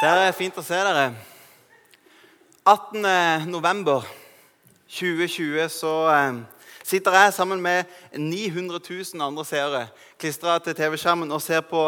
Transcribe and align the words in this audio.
Det 0.00 0.08
er 0.08 0.30
fint 0.32 0.56
å 0.56 0.62
se 0.64 0.78
dere. 0.80 1.10
18. 2.64 3.02
november 3.52 4.06
2020 4.88 5.66
så 5.74 5.90
eh, 6.08 6.38
sitter 6.88 7.18
jeg 7.18 7.34
sammen 7.36 7.60
med 7.60 7.84
900 8.16 8.80
000 8.80 9.26
andre 9.26 9.44
seere 9.44 9.82
klistra 10.16 10.54
til 10.64 10.78
TV-skjermen 10.78 11.28
og 11.36 11.42
ser 11.44 11.60
på 11.68 11.82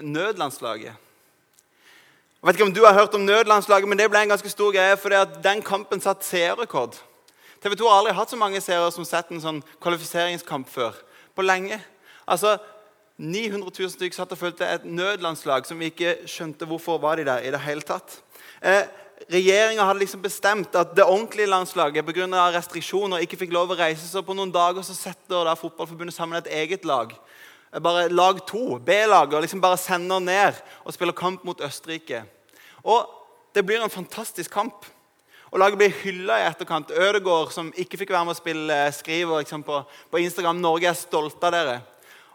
nødlandslaget. 0.00 0.96
Jeg 0.96 2.48
vet 2.48 2.56
ikke 2.56 2.70
om 2.70 2.72
du 2.72 2.80
har 2.86 2.96
hørt 2.96 3.20
om 3.20 3.28
nødlandslaget, 3.28 3.92
men 3.92 4.00
det 4.00 4.08
ble 4.08 4.24
en 4.24 4.32
ganske 4.32 4.54
stor 4.54 4.72
greie 4.72 4.96
for 4.96 5.12
den 5.44 5.60
kampen 5.60 6.00
satt 6.00 6.24
seerrekord. 6.24 6.96
TV 7.60 7.76
2 7.76 7.84
har 7.90 8.00
aldri 8.00 8.16
hatt 8.16 8.32
så 8.32 8.40
mange 8.40 8.64
seere 8.64 8.88
som 8.96 9.04
sett 9.04 9.28
en 9.28 9.44
sånn 9.44 9.60
kvalifiseringskamp 9.76 10.72
før. 10.72 10.96
På 11.36 11.44
lenge. 11.44 11.82
Altså, 12.24 12.56
900 13.18 13.72
000 13.74 13.90
stykker 13.90 14.14
satt 14.14 14.32
og 14.34 14.38
fulgte 14.38 14.66
et 14.66 14.84
nødlandslag 14.86 15.66
som 15.66 15.80
vi 15.80 15.90
ikke 15.90 16.20
skjønte 16.30 16.66
hvorfor 16.70 17.00
var 17.02 17.18
de 17.18 17.24
der 17.26 17.42
i 17.42 17.50
det 17.50 17.60
hele 17.64 17.82
tatt. 17.82 18.20
Eh, 18.62 18.84
Regjeringa 19.26 19.82
hadde 19.82 19.98
liksom 20.04 20.22
bestemt 20.22 20.76
at 20.78 20.92
det 20.94 21.02
ordentlige 21.02 21.50
landslaget 21.50 22.06
av 22.06 22.52
restriksjoner 22.54 23.24
ikke 23.24 23.40
fikk 23.40 23.50
lov 23.52 23.72
å 23.74 23.78
reise. 23.80 24.06
Så 24.06 24.22
på 24.22 24.36
noen 24.38 24.52
dager 24.54 24.86
så 24.86 24.94
setter 24.94 25.42
da 25.44 25.56
Fotballforbundet 25.58 26.14
sammen 26.14 26.38
et 26.38 26.52
eget 26.60 26.86
lag. 26.86 27.10
Eh, 27.72 27.80
bare 27.82 28.08
Lag 28.08 28.38
to, 28.46 28.78
B-lag, 28.78 29.34
og 29.34 29.42
liksom 29.42 29.60
bare 29.60 29.80
sender 29.82 30.22
ned 30.22 30.62
og 30.84 30.94
spiller 30.94 31.12
kamp 31.12 31.42
mot 31.44 31.60
Østerrike. 31.60 32.24
Og 32.84 33.14
Det 33.54 33.64
blir 33.66 33.82
en 33.82 33.90
fantastisk 33.90 34.52
kamp. 34.52 34.84
Og 35.50 35.58
Laget 35.58 35.78
blir 35.78 35.94
hylla 36.04 36.36
i 36.38 36.46
etterkant. 36.46 36.92
Ødegaard, 36.92 37.50
som 37.50 37.72
ikke 37.74 37.98
fikk 37.98 38.10
være 38.12 38.24
med 38.28 38.36
å 38.36 38.38
spille, 38.38 38.74
eh, 38.86 38.92
skriver 38.92 39.42
liksom 39.42 39.64
på, 39.64 39.82
på 40.12 40.20
Instagram 40.20 40.60
Norge 40.60 40.86
er 40.86 40.94
stolte 40.94 41.42
av 41.42 41.52
dere. 41.52 41.80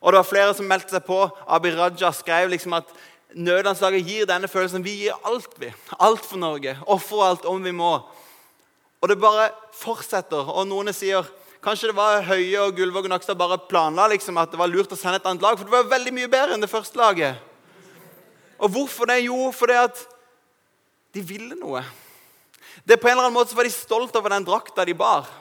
Og 0.04 0.12
det 0.12 0.20
var 0.20 0.28
flere 0.28 0.54
som 0.56 0.68
meldte 0.68 0.92
seg 0.92 1.06
på. 1.08 1.18
Abi 1.48 1.72
Raja 1.72 2.10
skrev 2.12 2.50
liksom 2.52 2.76
at 2.76 2.90
nødlandslaget 3.34 4.04
gir 4.04 4.28
denne 4.28 4.50
følelsen. 4.52 4.84
Vi 4.84 4.98
gir 5.06 5.16
alt, 5.24 5.56
vi. 5.58 5.70
Alt 5.96 6.26
for 6.28 6.42
Norge. 6.42 6.76
Ofre 6.92 7.30
alt 7.30 7.48
om 7.48 7.64
vi 7.64 7.72
må. 7.72 7.94
Og 9.00 9.10
det 9.10 9.20
bare 9.20 9.48
fortsetter. 9.80 10.52
Og 10.52 10.68
noen 10.68 10.92
sier 10.95 11.23
kanskje 11.64 11.94
det 11.94 11.95
var 11.95 12.26
Høie 12.28 12.60
og 12.60 12.76
Gullvåg 12.76 13.08
og 13.08 13.14
Nakstad 13.14 13.40
bare 13.40 13.62
planla 13.70 14.10
liksom, 14.12 14.38
at 14.42 14.52
det 14.52 14.60
var 14.60 14.72
lurt 14.72 14.92
å 14.92 15.00
sende 15.00 15.22
et 15.22 15.30
annet 15.30 15.45
lag. 15.45 15.56
For 15.56 15.68
det 15.68 15.76
var 15.78 15.92
veldig 15.95 16.14
mye 16.20 16.32
bedre 16.32 16.58
enn 16.58 16.64
det 16.64 16.72
første 16.72 17.00
laget. 17.00 17.40
Og 18.60 18.76
hvorfor 18.76 19.08
det? 19.08 19.22
Jo, 19.23 19.52
fordi 19.56 19.78
at 19.86 20.04
de 21.16 21.23
ville 21.23 21.56
noe. 21.56 21.84
Det 22.84 23.00
På 23.00 23.08
en 23.08 23.16
eller 23.16 23.30
annen 23.30 23.38
måte 23.38 23.54
så 23.54 23.60
var 23.60 23.67
de 23.67 23.72
stolt 23.72 24.16
over 24.20 24.36
den 24.36 24.44
drakta 24.48 24.84
de 24.84 24.95
bar. 24.98 25.32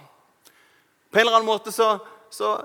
På 1.11 1.19
en 1.19 1.27
eller 1.27 1.41
annen 1.41 1.51
måte 1.51 1.75
så, 1.75 1.97
så 2.31 2.61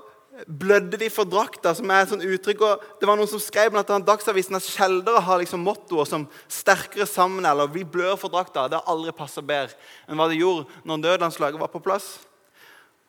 blødde 0.46 1.00
de 1.02 1.10
for 1.10 1.26
drakta, 1.26 1.74
som 1.74 1.90
er 1.90 2.04
et 2.04 2.12
sånt 2.12 2.26
uttrykk. 2.26 2.62
og 2.62 2.84
Det 3.00 3.08
var 3.10 3.18
noen 3.18 3.30
som 3.30 3.42
skrev 3.42 3.72
blant 3.74 3.90
annet 3.90 4.08
Dagsavisen 4.08 4.58
at 4.58 4.66
skjeldere 4.66 5.22
har 5.26 5.42
liksom 5.42 5.64
mottoer 5.66 6.06
som 6.06 6.28
'sterkere 6.48 7.08
sammen' 7.08 7.50
eller 7.50 7.68
'vi 7.68 7.84
blør 7.84 8.16
for 8.16 8.30
drakta'. 8.30 8.70
Det 8.70 8.78
har 8.78 8.88
aldri 8.88 9.12
passa 9.12 9.42
bedre 9.42 9.74
enn 10.08 10.18
hva 10.18 10.30
det 10.30 10.40
gjorde 10.40 10.68
når 10.86 10.98
nødlandslaget 10.98 11.60
var 11.60 11.68
på 11.68 11.84
plass. 11.84 12.20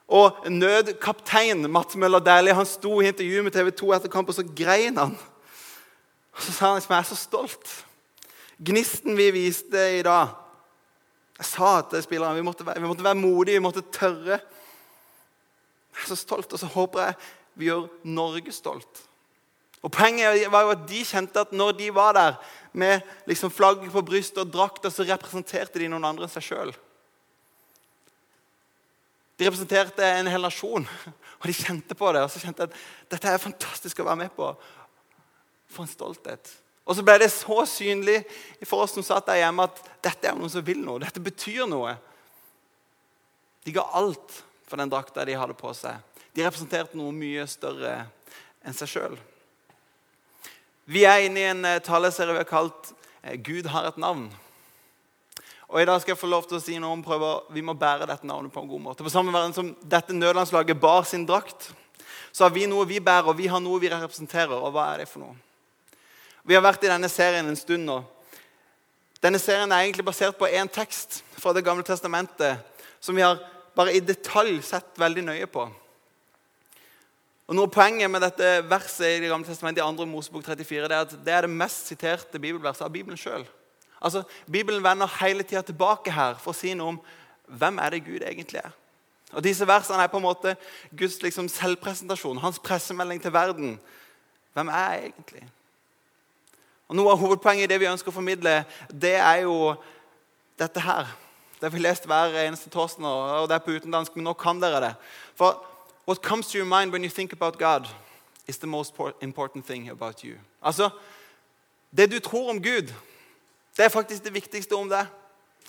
Og 0.09 0.33
nødkaptein 0.47 1.71
Mats 1.71 1.97
Møller 1.97 2.21
Dæhlie 2.21 2.65
sto 2.65 3.01
i 3.01 3.09
intervju 3.09 3.43
med 3.43 3.53
TV 3.53 3.71
2 3.71 3.93
etter 3.93 4.09
kampen, 4.09 4.31
og 4.31 4.35
så 4.35 4.55
grein 4.57 4.97
han. 4.97 5.19
Og 6.33 6.41
Så 6.41 6.53
sa 6.53 6.67
han 6.67 6.77
liksom 6.77 6.95
'jeg 6.95 6.99
er 6.99 7.15
så 7.15 7.29
stolt'. 7.29 7.85
Gnisten 8.65 9.17
vi 9.17 9.31
viste 9.31 9.99
i 9.99 10.03
dag 10.03 10.29
Jeg 11.39 11.47
sa 11.47 11.83
til 11.83 12.03
spillerne 12.03 12.35
vi 12.35 12.41
vi 12.81 12.87
måtte 12.87 13.05
være 13.05 13.15
modige, 13.15 13.55
vi 13.55 13.59
måtte 13.59 13.83
tørre. 13.93 14.41
Jeg 15.99 16.07
er 16.07 16.15
så 16.15 16.19
stolt, 16.21 16.53
og 16.53 16.61
så 16.61 16.71
håper 16.71 17.05
jeg 17.05 17.19
vi 17.59 17.67
gjør 17.67 17.89
Norge 18.07 18.53
stolt. 18.55 19.01
Og 19.83 19.91
Poenget 19.95 20.45
var 20.51 20.67
jo 20.67 20.75
at 20.75 20.85
de 20.91 21.01
kjente 21.07 21.43
at 21.43 21.55
når 21.55 21.75
de 21.79 21.89
var 21.95 22.15
der 22.15 22.37
med 22.73 23.03
liksom 23.27 23.51
flagget 23.51 23.93
på 23.93 24.03
brystet 24.07 24.43
og 24.43 24.53
drakta, 24.53 24.91
så 24.91 25.07
representerte 25.07 25.79
de 25.79 25.89
noen 25.91 26.07
andre 26.07 26.27
enn 26.27 26.33
seg 26.33 26.47
sjøl. 26.49 26.73
De 29.39 29.47
representerte 29.47 30.03
en 30.03 30.31
hel 30.31 30.43
nasjon, 30.43 30.87
og 31.39 31.47
de 31.47 31.55
kjente 31.55 31.95
på 31.99 32.11
det. 32.15 32.25
Og 32.27 32.31
så 32.31 32.43
kjente 32.43 32.67
at 32.67 32.79
dette 33.11 33.31
er 33.31 33.43
fantastisk 33.43 34.03
å 34.03 34.09
være 34.09 34.25
med 34.25 34.35
på. 34.35 34.51
For 35.71 35.85
en 35.85 35.91
stolthet. 35.91 36.51
Og 36.89 36.97
så 36.97 37.05
ble 37.05 37.19
det 37.21 37.29
så 37.31 37.61
synlig 37.69 38.23
for 38.67 38.83
oss 38.83 38.95
som 38.97 39.05
satt 39.07 39.29
der 39.29 39.43
hjemme, 39.43 39.69
at 39.69 39.83
dette 40.03 40.31
er 40.31 40.39
noen 40.39 40.51
som 40.51 40.65
vil 40.65 40.81
noe. 40.83 41.03
Dette 41.03 41.23
betyr 41.23 41.69
noe. 41.71 41.93
De 43.67 43.75
ga 43.77 43.85
alt 43.99 44.41
for 44.69 44.81
den 44.81 44.91
drakta 44.93 45.25
de 45.25 45.37
hadde 45.39 45.57
på 45.59 45.73
seg. 45.77 45.97
De 46.37 46.45
representerte 46.45 46.99
noe 46.99 47.15
mye 47.15 47.47
større 47.49 48.05
enn 48.63 48.77
seg 48.77 48.93
sjøl. 48.93 49.17
Vi 50.89 51.05
er 51.09 51.27
inne 51.27 51.41
i 51.41 51.49
en 51.51 51.65
eh, 51.69 51.81
taleserie 51.85 52.37
vi 52.37 52.43
har 52.45 52.49
kalt 52.49 52.93
eh, 53.23 53.37
'Gud 53.37 53.67
har 53.73 53.89
et 53.89 53.99
navn'. 54.01 54.29
Og 55.69 55.83
I 55.83 55.85
dag 55.85 56.01
skal 56.01 56.15
jeg 56.15 56.21
få 56.21 56.31
lov 56.31 56.47
til 56.49 56.57
å 56.57 56.63
si 56.65 56.79
noe 56.81 56.95
om 56.97 57.03
prøver. 57.05 57.43
Vi 57.53 57.61
må 57.61 57.75
bære 57.77 58.07
dette 58.09 58.29
navnet 58.29 58.53
på 58.53 58.63
en 58.63 58.71
god 58.71 58.81
måte. 58.81 59.05
På 59.05 59.13
samme 59.13 59.35
verden 59.35 59.53
som 59.53 59.75
dette 59.85 60.17
nødlandslaget 60.17 60.81
bar 60.81 61.05
sin 61.05 61.27
drakt, 61.29 61.69
så 62.33 62.47
har 62.47 62.55
vi 62.55 62.65
noe 62.71 62.87
vi 62.89 63.03
bærer, 63.05 63.29
og 63.29 63.37
vi 63.37 63.51
har 63.53 63.61
noe 63.61 63.81
vi 63.83 63.91
representerer. 63.93 64.57
Og 64.57 64.73
hva 64.73 64.87
er 64.95 65.03
det 65.03 65.11
for 65.11 65.27
noe? 65.27 65.37
Vi 66.49 66.57
har 66.57 66.65
vært 66.65 66.87
i 66.87 66.89
denne 66.89 67.11
serien 67.13 67.45
en 67.45 67.61
stund 67.61 67.85
nå. 67.85 67.99
Denne 69.21 69.41
serien 69.43 69.69
er 69.69 69.85
egentlig 69.85 70.07
basert 70.07 70.39
på 70.39 70.49
én 70.49 70.71
tekst 70.73 71.21
fra 71.37 71.53
Det 71.53 71.65
gamle 71.67 71.85
testamentet 71.85 72.65
som 73.01 73.19
vi 73.19 73.27
har 73.27 73.37
bare 73.79 73.95
i 73.95 74.03
detalj 74.03 74.59
sett 74.67 74.99
veldig 74.99 75.23
nøye 75.29 75.47
på. 75.51 75.69
Og 77.49 77.57
noe 77.57 77.69
av 77.69 77.73
Poenget 77.73 78.11
med 78.13 78.21
dette 78.21 78.49
verset 78.69 79.15
i 79.15 79.21
Det 79.23 79.31
gamle 79.31 79.47
testamentet 79.49 79.81
i 79.81 79.97
2. 80.03 80.07
Mosebok 80.11 80.45
34 80.45 80.89
det 80.91 80.97
er 80.97 81.07
at 81.07 81.15
det 81.25 81.33
er 81.33 81.47
det 81.47 81.55
mest 81.55 81.87
siterte 81.89 82.41
bibelverset 82.43 82.85
av 82.85 82.93
Bibelen 82.93 83.17
sjøl. 83.17 83.47
Altså, 84.05 84.23
Bibelen 84.51 84.83
vender 84.85 85.11
hele 85.23 85.43
tida 85.43 85.63
tilbake 85.63 86.13
her 86.13 86.37
for 86.43 86.53
å 86.53 86.59
si 86.59 86.75
noe 86.77 86.93
om 86.93 86.99
hvem 87.49 87.79
er 87.81 87.95
det 87.95 88.05
Gud 88.05 88.27
egentlig 88.27 88.61
er. 88.61 88.75
Og 89.33 89.45
Disse 89.45 89.67
versene 89.69 90.03
er 90.05 90.11
på 90.13 90.21
en 90.21 90.27
måte 90.27 90.55
Guds 90.97 91.19
liksom 91.23 91.49
selvpresentasjon, 91.53 92.41
hans 92.43 92.61
pressemelding 92.61 93.23
til 93.23 93.33
verden. 93.33 93.79
Hvem 94.57 94.69
er 94.69 94.93
jeg 94.93 95.09
egentlig? 95.09 95.47
Og 96.89 96.97
Noe 96.97 97.13
av 97.13 97.21
hovedpoenget 97.21 97.69
i 97.69 97.73
det 97.73 97.81
vi 97.81 97.91
ønsker 97.91 98.13
å 98.13 98.19
formidle, 98.19 98.63
det 98.89 99.17
er 99.21 99.43
jo 99.45 99.75
dette 100.61 100.85
her. 100.85 101.11
Det 101.59 101.67
har 101.67 101.75
vi 101.75 101.83
lest 101.83 102.07
hver 102.07 102.37
eneste 102.47 102.71
torsdag, 102.71 103.07
og 103.07 103.49
det 103.49 103.55
er 103.55 103.65
på 103.65 103.75
utenlandsk, 103.75 104.17
men 104.17 104.25
nå 104.25 104.33
kan 104.39 104.61
dere 104.63 104.81
det. 104.81 104.95
For 105.35 105.59
what 106.07 106.23
comes 106.23 106.47
to 106.49 106.59
your 106.59 106.69
mind 106.69 106.93
when 106.93 107.05
you 107.05 107.11
think 107.11 107.33
about 107.33 107.59
God, 107.59 107.89
is 108.49 108.59
the 108.59 108.67
most 108.67 108.95
important 109.21 109.67
thing 109.67 109.91
about 109.91 110.21
you. 110.21 110.39
Altså, 110.63 110.91
Det 111.97 112.13
du 112.13 112.19
tror 112.19 112.51
om 112.51 112.63
Gud, 112.63 112.93
det 113.77 113.85
er 113.85 113.89
faktisk 113.89 114.25
det 114.25 114.35
viktigste 114.35 114.73
om 114.73 114.89
det. 114.89 115.07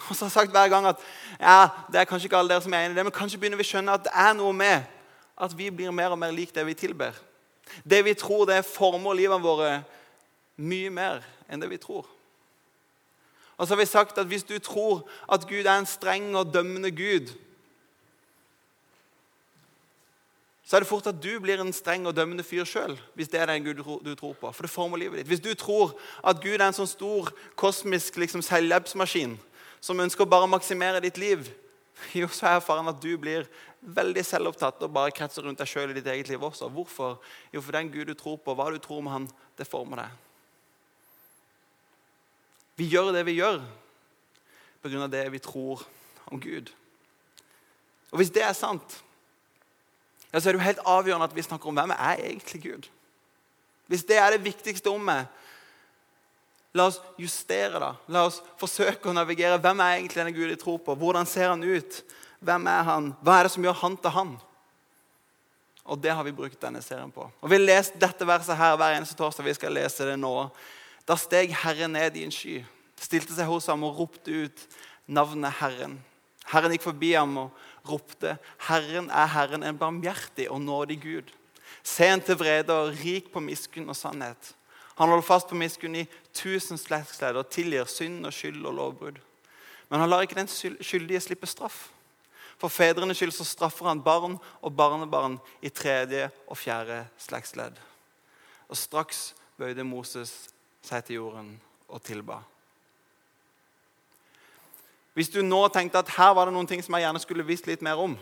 Og 0.10 0.16
så 0.16 0.26
har 0.26 0.28
jeg 0.28 0.32
sagt 0.32 0.52
hver 0.52 0.68
gang 0.68 0.88
at 0.88 0.96
ja, 1.40 1.68
det 1.92 2.00
er 2.00 2.04
kanskje 2.04 2.26
ikke 2.26 2.38
alle 2.38 2.50
dere 2.50 2.62
som 2.62 2.74
er 2.74 2.86
enig 2.86 2.96
i 2.96 2.98
det, 2.98 3.06
men 3.06 3.12
kanskje 3.12 3.40
begynner 3.40 3.60
vi 3.60 3.64
å 3.64 3.70
skjønne 3.70 3.96
at 3.96 4.04
det 4.04 4.12
er 4.16 4.34
noe 4.36 4.54
med 4.56 4.88
at 5.40 5.58
vi 5.58 5.70
blir 5.72 5.92
mer 5.92 6.16
og 6.16 6.20
mer 6.20 6.32
lik 6.32 6.56
det 6.56 6.66
vi 6.68 6.74
tilber. 6.74 7.16
Det 7.84 8.04
vi 8.06 8.14
tror, 8.14 8.46
det 8.46 8.66
former 8.66 9.16
livene 9.16 9.44
våre 9.44 9.82
mye 10.56 10.90
mer 10.90 11.24
enn 11.50 11.62
det 11.62 11.70
vi 11.72 11.80
tror. 11.80 12.08
Og 13.60 13.68
så 13.68 13.76
har 13.76 13.82
vi 13.82 13.86
sagt 13.92 14.18
at 14.18 14.28
hvis 14.32 14.48
du 14.48 14.56
tror 14.64 15.04
at 15.28 15.44
Gud 15.48 15.68
er 15.68 15.76
en 15.76 15.88
streng 15.90 16.32
og 16.40 16.54
dømmende 16.54 16.92
Gud, 16.96 17.34
så 20.64 20.78
er 20.78 20.84
det 20.84 20.88
fort 20.88 21.08
at 21.10 21.18
du 21.18 21.40
blir 21.42 21.60
en 21.60 21.74
streng 21.74 22.06
og 22.08 22.16
dømmende 22.16 22.44
fyr 22.46 22.64
sjøl. 22.64 22.94
Hvis 23.18 23.28
det 23.28 23.42
er 23.42 23.50
den 23.50 23.66
Gud 23.66 23.82
du 24.06 24.14
tror 24.16 24.36
på. 24.38 24.52
For 24.54 24.64
det 24.64 24.70
former 24.70 25.02
livet 25.02 25.18
ditt. 25.20 25.28
Hvis 25.28 25.42
du 25.44 25.50
tror 25.58 25.96
at 26.24 26.40
Gud 26.44 26.56
er 26.56 26.68
en 26.68 26.78
sånn 26.78 26.88
stor 26.88 27.32
kosmisk 27.60 28.22
liksom, 28.22 28.46
selvhjelpsmaskin 28.46 29.34
som 29.82 30.00
ønsker 30.00 30.24
å 30.24 30.30
bare 30.30 30.48
maksimere 30.48 31.02
ditt 31.04 31.18
liv, 31.18 31.50
jo, 32.14 32.30
så 32.32 32.54
er 32.54 32.64
faren 32.64 32.88
at 32.88 33.02
du 33.02 33.12
blir 33.20 33.50
veldig 33.82 34.24
selvopptatt 34.24 34.86
og 34.86 34.94
bare 34.94 35.16
kretser 35.16 35.44
rundt 35.44 35.60
deg 35.60 35.68
sjøl 35.68 35.92
i 35.92 35.98
ditt 35.98 36.08
eget 36.08 36.32
liv 36.32 36.48
også. 36.48 36.70
Hvorfor? 36.72 37.18
Jo, 37.52 37.66
for 37.66 37.76
den 37.76 37.92
Gud 37.92 38.08
du 38.08 38.16
tror 38.16 38.38
på, 38.38 38.56
hva 38.56 38.70
du 38.72 38.80
tror 38.80 39.02
om 39.02 39.12
han, 39.12 39.30
det 39.58 39.68
former 39.68 40.06
deg. 40.06 40.29
Vi 42.80 42.88
gjør 42.88 43.12
det 43.12 43.26
vi 43.28 43.40
gjør 43.42 43.60
pga. 44.84 45.08
det 45.08 45.32
vi 45.32 45.40
tror 45.40 45.84
om 46.32 46.40
Gud. 46.40 46.72
Og 48.12 48.18
Hvis 48.18 48.32
det 48.32 48.44
er 48.44 48.54
sant, 48.54 49.04
ja, 50.32 50.40
så 50.40 50.50
er 50.50 50.54
det 50.54 50.60
jo 50.60 50.66
helt 50.66 50.86
avgjørende 50.86 51.28
at 51.28 51.36
vi 51.36 51.42
snakker 51.42 51.70
om 51.70 51.76
hvem 51.76 51.92
er 51.92 52.24
egentlig 52.24 52.62
Gud. 52.64 52.90
Hvis 53.88 54.04
det 54.04 54.18
er 54.18 54.32
det 54.32 54.46
viktigste 54.46 54.90
om 54.90 55.02
meg, 55.02 55.26
la 56.74 56.86
oss 56.86 57.00
justere 57.18 57.82
det. 57.82 57.94
La 58.14 58.28
oss 58.28 58.42
forsøke 58.62 59.10
å 59.10 59.14
navigere. 59.14 59.58
Hvem 59.58 59.80
er 59.82 59.96
egentlig 59.98 60.22
denne 60.22 60.36
Gud 60.36 60.50
jeg 60.50 60.60
tror 60.62 60.78
på? 60.86 60.96
Hvordan 60.96 61.26
ser 61.26 61.50
han 61.50 61.64
ut? 61.64 62.04
Hvem 62.40 62.68
er 62.70 62.84
han? 62.86 63.14
Hva 63.26 63.40
er 63.40 63.48
det 63.48 63.56
som 63.56 63.66
gjør 63.66 63.80
han 63.82 63.98
til 63.98 64.14
han? 64.16 64.36
Og 65.90 65.98
det 65.98 66.14
har 66.14 66.24
vi 66.24 66.36
brukt 66.38 66.62
denne 66.62 66.82
serien 66.86 67.10
på. 67.12 67.26
Og 67.26 67.50
Vi 67.50 67.58
har 67.58 67.66
lest 67.66 67.98
dette 68.00 68.28
verset 68.28 68.58
her 68.58 68.78
hver 68.78 69.00
eneste 69.00 69.18
torsdag. 69.18 69.48
Vi 69.50 69.58
skal 69.58 69.74
lese 69.74 70.06
det 70.06 70.20
nå. 70.22 70.36
Da 71.10 71.18
steg 71.18 71.56
Herren 71.64 71.96
ned 71.98 72.18
i 72.20 72.24
en 72.28 72.34
sky, 72.34 72.60
stilte 73.02 73.34
seg 73.34 73.50
hos 73.50 73.66
ham 73.72 73.82
og 73.88 73.98
ropte 73.98 74.44
ut 74.46 74.66
navnet 75.10 75.58
Herren. 75.58 75.96
Herren 76.52 76.76
gikk 76.76 76.86
forbi 76.86 77.16
ham 77.16 77.34
og 77.48 77.58
ropte, 77.90 78.38
'Herren 78.68 79.10
er 79.10 79.26
Herren, 79.34 79.64
en 79.64 79.78
barmhjertig 79.78 80.50
og 80.52 80.62
nådig 80.62 81.02
Gud.' 81.02 81.34
Sen 81.84 82.22
til 82.22 82.36
vrede 82.36 82.74
og 82.74 82.94
rik 83.04 83.32
på 83.34 83.40
miskunn 83.40 83.90
og 83.90 83.96
sannhet. 83.96 84.54
Han 84.98 85.10
holder 85.10 85.26
fast 85.26 85.48
på 85.48 85.56
miskunn 85.56 85.96
i 85.96 86.08
tusen 86.34 86.78
slektsledd 86.78 87.38
og 87.40 87.50
tilgir 87.50 87.88
synd 87.88 88.26
og 88.26 88.34
skyld 88.34 88.66
og 88.66 88.74
lovbrudd. 88.74 89.20
Men 89.90 90.00
han 90.00 90.10
lar 90.10 90.22
ikke 90.22 90.36
den 90.36 90.48
skyldige 90.82 91.22
slippe 91.22 91.48
straff. 91.48 91.90
For 92.60 92.68
fedrenes 92.68 93.18
skyld 93.18 93.32
så 93.32 93.46
straffer 93.48 93.88
han 93.88 94.04
barn 94.04 94.38
og 94.62 94.76
barnebarn 94.76 95.40
i 95.62 95.70
tredje 95.70 96.30
og 96.48 96.58
fjerde 96.58 97.08
slektsledd. 97.18 97.80
Og 98.68 98.78
straks 98.78 99.34
bøyde 99.58 99.84
Moses 99.84 100.50
seg 100.86 101.06
til 101.06 101.22
jorden 101.22 101.54
og 101.90 102.02
tilba. 102.06 102.40
Hvis 105.18 105.32
du 105.34 105.42
nå 105.44 105.62
tenkte 105.74 106.00
at 106.00 106.12
her 106.16 106.36
var 106.38 106.48
det 106.48 106.56
noen 106.56 106.68
ting 106.70 106.84
som 106.86 106.96
jeg 106.96 107.04
gjerne 107.04 107.22
skulle 107.24 107.48
visst 107.48 107.68
litt 107.68 107.82
mer 107.86 108.00
om, 108.00 108.14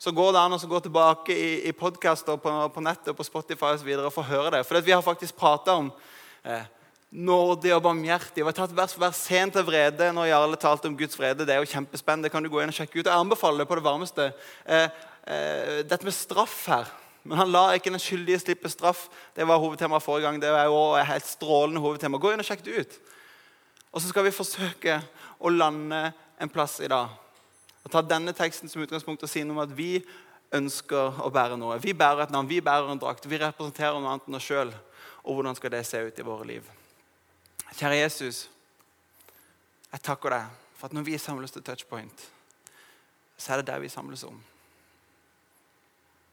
så 0.00 0.12
går 0.16 0.32
det 0.32 0.40
an 0.40 0.56
å 0.56 0.58
gå 0.70 0.78
tilbake 0.84 1.34
i, 1.34 1.48
i 1.68 1.72
podkaster 1.76 2.38
på, 2.40 2.52
på, 2.72 2.84
nettet 2.84 3.16
på 3.16 3.26
Spotify 3.26 3.74
og, 3.74 3.80
så 3.82 3.88
videre, 3.88 4.08
og 4.08 4.14
få 4.14 4.24
høre 4.24 4.54
det. 4.54 4.60
For 4.68 4.80
vi 4.80 4.94
har 4.94 5.02
faktisk 5.04 5.36
prata 5.36 5.74
om 5.76 5.90
eh, 6.44 6.62
nådig 7.10 7.74
og 7.74 7.82
barmhjertig. 7.84 8.40
Vi 8.40 8.46
har 8.46 8.56
tatt 8.56 8.72
vers 8.76 8.94
for 8.96 9.04
vers 9.04 9.20
sent 9.20 9.58
til 9.58 9.66
vrede 9.66 10.08
når 10.16 10.30
Jarle 10.30 10.60
talte 10.60 10.88
om 10.88 10.96
Guds 10.96 11.18
vrede. 11.20 11.44
Det 11.44 11.56
er 11.56 11.60
jo 11.60 11.72
kjempespennende. 11.72 12.28
Det 12.28 12.32
kan 12.32 12.46
du 12.46 12.52
gå 12.52 12.62
inn 12.62 12.72
og 12.72 12.78
sjekke 12.78 13.00
ut. 13.00 13.04
Jeg 13.04 13.12
anbefaler 13.12 13.64
det 13.64 13.68
på 13.68 13.80
det 13.80 13.86
varmeste. 13.90 14.30
Eh, 14.64 15.04
eh, 15.26 15.76
dette 15.82 16.06
med 16.06 16.16
straff 16.16 16.62
her. 16.70 16.88
Men 17.22 17.38
han 17.38 17.52
lar 17.52 17.74
ikke 17.76 17.92
den 17.92 18.00
skyldige 18.00 18.40
slippe 18.40 18.70
straff. 18.72 19.08
Det 19.36 19.46
var 19.46 19.60
hovedtemaet 19.60 20.04
forrige 20.04 20.26
gang. 20.28 20.40
Det 20.40 20.48
er 20.48 21.14
et 21.14 21.26
strålende 21.26 21.82
hovedtema. 21.82 22.18
Gå 22.18 22.32
inn 22.32 22.42
og 22.42 22.48
sjekk 22.48 22.64
det 22.64 22.78
ut. 22.80 23.00
Og 23.92 24.00
så 24.00 24.08
skal 24.08 24.24
vi 24.24 24.32
forsøke 24.34 25.00
å 25.40 25.52
lande 25.52 26.10
en 26.40 26.52
plass 26.52 26.78
i 26.80 26.88
dag 26.88 27.10
og 27.80 27.92
ta 27.92 28.02
denne 28.04 28.32
teksten 28.36 28.68
som 28.68 28.82
utgangspunkt 28.84 29.22
og 29.24 29.30
si 29.30 29.42
noe 29.44 29.56
om 29.56 29.62
at 29.62 29.72
vi 29.76 30.02
ønsker 30.54 31.22
å 31.24 31.30
bære 31.32 31.56
noe. 31.60 31.78
Vi 31.82 31.94
bærer 31.96 32.26
et 32.26 32.34
navn, 32.34 32.48
vi 32.50 32.60
bærer 32.64 32.90
en 32.92 33.00
drakt, 33.00 33.28
vi 33.28 33.38
representerer 33.40 33.96
noe 33.96 34.12
annet 34.12 34.28
enn 34.28 34.36
oss 34.36 34.48
sjøl. 34.48 34.72
Og 35.24 35.36
hvordan 35.36 35.56
skal 35.56 35.72
det 35.72 35.84
se 35.88 36.00
ut 36.04 36.18
i 36.18 36.26
våre 36.26 36.48
liv? 36.48 36.66
Kjære 37.70 38.02
Jesus, 38.02 38.42
jeg 39.90 40.04
takker 40.04 40.34
deg 40.34 40.60
for 40.76 40.90
at 40.90 40.96
når 40.96 41.06
vi 41.06 41.18
samles 41.20 41.54
til 41.54 41.64
touchpoint, 41.64 42.26
så 43.40 43.54
er 43.54 43.60
det 43.60 43.70
der 43.70 43.82
vi 43.82 43.92
samles 43.92 44.24
om. 44.28 44.36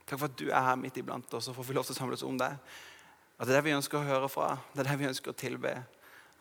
Takk 0.08 0.22
for 0.22 0.30
at 0.30 0.40
du 0.40 0.48
er 0.48 0.64
her 0.70 0.80
midt 0.80 0.98
iblant 1.02 1.34
oss, 1.36 1.50
og 1.52 1.58
får 1.58 1.68
vi 1.68 1.76
lov 1.76 1.86
til 1.88 1.98
å 1.98 2.00
samles 2.00 2.24
om 2.24 2.40
deg. 2.40 2.56
At 3.38 3.46
det 3.46 3.54
er 3.54 3.60
det 3.60 3.68
vi 3.68 3.76
ønsker 3.76 4.00
å 4.00 4.08
høre 4.08 4.30
fra, 4.32 4.54
det 4.74 4.82
er 4.82 4.92
det 4.92 4.98
vi 5.02 5.10
ønsker 5.10 5.34
å 5.34 5.38
tilbe. 5.38 5.74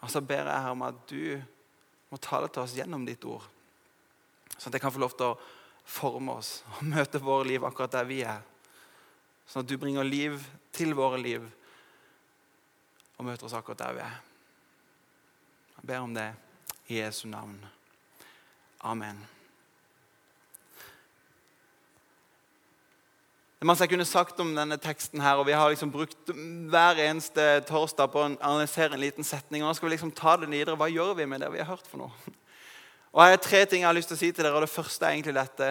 Og 0.04 0.12
så 0.12 0.22
ber 0.22 0.46
jeg 0.46 0.64
her 0.64 0.72
om 0.72 0.84
at 0.86 1.02
du 1.10 1.42
må 2.12 2.18
tale 2.22 2.48
til 2.52 2.62
oss 2.62 2.76
gjennom 2.78 3.04
ditt 3.08 3.24
ord. 3.26 3.44
Sånn 4.56 4.70
at 4.70 4.78
jeg 4.78 4.84
kan 4.86 4.94
få 4.94 5.02
lov 5.02 5.16
til 5.18 5.32
å 5.32 5.38
forme 5.86 6.38
oss 6.40 6.60
og 6.76 6.86
møte 6.94 7.22
våre 7.22 7.46
liv 7.50 7.66
akkurat 7.66 7.98
der 7.98 8.08
vi 8.08 8.22
er. 8.26 8.42
Sånn 9.46 9.62
at 9.62 9.70
du 9.70 9.76
bringer 9.78 10.06
liv 10.06 10.40
til 10.74 10.94
våre 10.98 11.20
liv 11.20 11.44
og 13.16 13.24
møter 13.26 13.48
oss 13.48 13.56
akkurat 13.56 13.84
der 13.84 13.96
vi 13.96 14.04
er. 14.06 14.18
Jeg 15.76 15.88
ber 15.92 16.04
om 16.04 16.16
det 16.16 16.30
i 16.88 17.00
Jesu 17.00 17.26
navn. 17.30 17.58
Amen. 18.86 19.35
Det 23.56 23.64
er 23.64 23.68
masse 23.70 23.86
jeg 23.86 23.94
kunne 23.94 24.04
sagt 24.04 24.40
om 24.42 24.50
denne 24.52 24.76
teksten, 24.76 25.20
her, 25.24 25.38
og 25.40 25.46
vi 25.48 25.54
har 25.56 25.70
liksom 25.72 25.88
brukt 25.88 26.28
hver 26.28 26.98
eneste 27.06 27.44
torsdag 27.64 28.10
på 28.12 28.20
å 28.20 28.26
analysere 28.34 28.92
en 28.92 29.00
liten 29.00 29.24
setning. 29.24 29.62
og 29.62 29.70
Nå 29.70 29.78
skal 29.78 29.88
vi 29.88 29.92
liksom 29.94 30.12
ta 30.12 30.34
det 30.36 30.50
videre. 30.50 30.76
Hva 30.76 30.90
gjør 30.92 31.14
vi 31.16 31.24
med 31.24 31.40
det 31.40 31.48
vi 31.54 31.62
har 31.62 31.70
hørt 31.70 31.88
for 31.88 32.02
noe? 32.02 32.12
Og 33.16 33.22
Jeg 33.24 33.32
har 33.32 33.40
tre 33.40 33.62
ting 33.64 33.80
jeg 33.80 33.88
har 33.88 33.96
lyst 33.96 34.10
til 34.12 34.18
å 34.18 34.20
si 34.20 34.28
til 34.28 34.44
dere. 34.44 34.58
og 34.58 34.66
Det 34.66 34.74
første 34.74 35.06
er 35.06 35.14
egentlig 35.14 35.32
dette. 35.38 35.70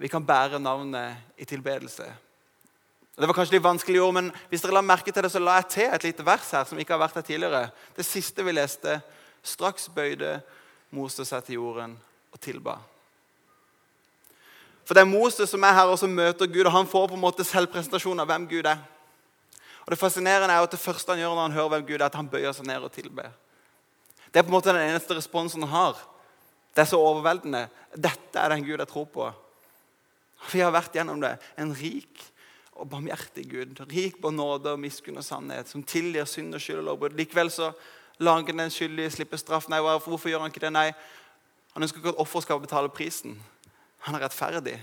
Vi 0.00 0.08
kan 0.08 0.24
bære 0.24 0.62
navnet 0.64 1.36
i 1.36 1.44
tilbedelse. 1.44 2.06
Det 3.18 3.28
var 3.28 3.36
kanskje 3.36 3.58
litt 3.58 3.66
vanskelig 3.66 4.00
ord, 4.00 4.14
men 4.16 4.30
hvis 4.48 4.64
dere 4.64 4.78
la 4.78 4.80
merke 4.80 5.12
til 5.12 5.26
det, 5.26 5.32
så 5.34 5.42
la 5.44 5.58
jeg 5.58 5.68
til 5.74 5.92
et 5.92 6.06
lite 6.08 6.24
vers 6.24 6.54
her 6.56 6.64
som 6.70 6.80
ikke 6.80 6.96
har 6.96 7.02
vært 7.02 7.20
her 7.20 7.26
tidligere. 7.28 7.66
Det 7.98 8.06
siste 8.08 8.46
vi 8.46 8.56
leste. 8.56 9.02
Straks 9.44 9.90
bøyde 9.92 10.38
Moses 10.96 11.28
seg 11.34 11.44
til 11.44 11.60
jorden 11.60 11.98
og 12.32 12.40
tilba. 12.40 12.78
For 14.88 14.96
det 14.96 15.02
er 15.04 15.10
Moses 15.10 15.50
som 15.52 15.64
er 15.68 15.74
her 15.76 15.90
og 15.92 15.98
som 16.00 16.14
møter 16.16 16.48
Gud, 16.48 16.64
og 16.64 16.72
han 16.72 16.86
får 16.88 17.10
på 17.10 17.16
en 17.18 17.20
måte 17.20 17.44
selvpresentasjon 17.44 18.22
av 18.22 18.30
hvem 18.30 18.46
Gud 18.48 18.64
er. 18.70 18.78
Og 19.84 19.90
Det 19.92 19.98
fascinerende 20.00 20.54
er 20.54 20.64
at 20.64 20.72
det 20.72 20.80
første 20.80 21.12
han 21.12 21.20
gjør 21.20 21.34
når 21.34 21.42
han 21.42 21.56
hører 21.58 21.72
hvem 21.74 21.84
Gud 21.90 21.98
er, 21.98 22.06
at 22.06 22.16
han 22.16 22.30
bøyer 22.32 22.54
seg 22.56 22.64
ned 22.70 22.86
og 22.86 22.94
tilber. 22.94 23.28
Det 24.32 24.40
er 24.40 24.46
på 24.46 24.48
en 24.48 24.56
måte 24.56 24.72
den 24.72 24.86
eneste 24.86 25.16
responsen 25.18 25.66
han 25.66 25.74
har. 25.74 26.00
Det 26.72 26.86
er 26.86 26.88
så 26.88 27.00
overveldende. 27.04 27.66
Dette 27.92 28.40
er 28.40 28.54
den 28.54 28.64
Gud 28.64 28.78
jeg 28.78 28.88
tror 28.88 29.04
på. 29.12 29.28
Vi 30.54 30.64
har 30.64 30.72
vært 30.72 30.96
gjennom 30.96 31.20
det. 31.20 31.34
En 31.60 31.74
rik 31.76 32.24
og 32.72 32.88
barmhjertig 32.88 33.44
Gud. 33.50 33.84
Rik 33.92 34.16
på 34.22 34.32
nåde 34.32 34.72
og 34.72 34.80
miskunn 34.80 35.20
og 35.20 35.26
sannhet, 35.26 35.68
som 35.68 35.84
tilgir 35.84 36.24
synd 36.24 36.56
og 36.56 36.64
skyld 36.64 36.80
og 36.80 36.88
lovbrudd. 36.92 37.18
Likevel 37.18 37.52
så 37.52 37.74
lar 38.24 38.40
han 38.40 38.48
den 38.48 38.72
skyldige 38.72 39.12
slippe 39.18 39.36
straff. 39.36 39.68
Nei, 39.68 39.84
Hvorfor 39.84 40.32
gjør 40.32 40.46
han 40.46 40.52
ikke 40.54 40.64
det? 40.64 40.72
Nei, 40.72 40.90
Han 41.74 41.84
ønsker 41.84 42.00
ikke 42.00 42.16
at 42.16 42.18
offeret 42.24 42.42
skal 42.42 42.58
betale 42.60 42.88
prisen. 42.88 43.36
Han 44.06 44.14
er 44.14 44.24
rettferdig. 44.26 44.78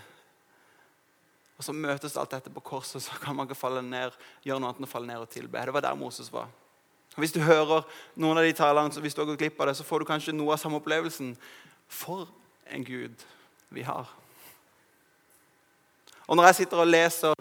Og 1.58 1.64
Så 1.64 1.74
møtes 1.74 2.18
alt 2.20 2.34
dette 2.36 2.52
på 2.52 2.64
korset, 2.64 3.04
så 3.04 3.16
kan 3.22 3.36
man 3.36 3.48
ikke 3.48 3.58
falle 3.58 3.82
ned, 3.82 4.16
gjøre 4.44 4.60
noe 4.60 4.72
annet 4.72 4.82
enn 4.82 4.88
å 4.88 4.92
falle 4.92 5.08
ned 5.08 5.24
og 5.24 5.32
tilbe. 5.32 5.62
Det 5.66 5.74
var 5.74 5.86
der 5.86 6.00
Moses 6.00 6.32
var. 6.32 6.50
Og 7.16 7.22
Hvis 7.24 7.32
du 7.32 7.40
hører 7.40 7.86
noen 8.20 8.38
av 8.38 8.44
de 8.44 8.54
talene, 8.54 9.02
hvis 9.02 9.16
du 9.16 9.22
har 9.22 9.30
gått 9.30 9.40
glipp 9.40 9.60
av 9.62 9.70
det, 9.70 9.78
så 9.78 9.88
får 9.88 10.04
du 10.04 10.10
kanskje 10.10 10.36
noe 10.36 10.54
av 10.54 10.60
samme 10.60 10.82
opplevelsen. 10.82 11.36
For 11.88 12.28
en 12.68 12.84
Gud 12.84 13.24
vi 13.70 13.86
har. 13.88 14.10
Og 16.28 16.36
Når 16.36 16.50
jeg 16.50 16.56
sitter 16.56 16.82
og 16.82 16.90
leser 16.90 17.34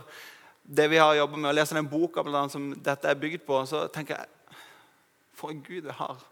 det 0.64 0.86
vi 0.90 1.00
har 1.00 1.14
jobbet 1.16 1.38
med, 1.38 1.48
og 1.50 1.56
leser 1.56 1.76
den 1.76 1.88
boka 1.88 2.22
som 2.48 2.72
dette 2.76 3.08
er 3.08 3.18
bygd 3.18 3.42
på, 3.46 3.66
så 3.66 3.88
tenker 3.88 4.16
jeg 4.16 4.28
For 5.34 5.50
en 5.50 5.62
Gud 5.62 5.82
vi 5.82 5.90
har. 5.90 6.22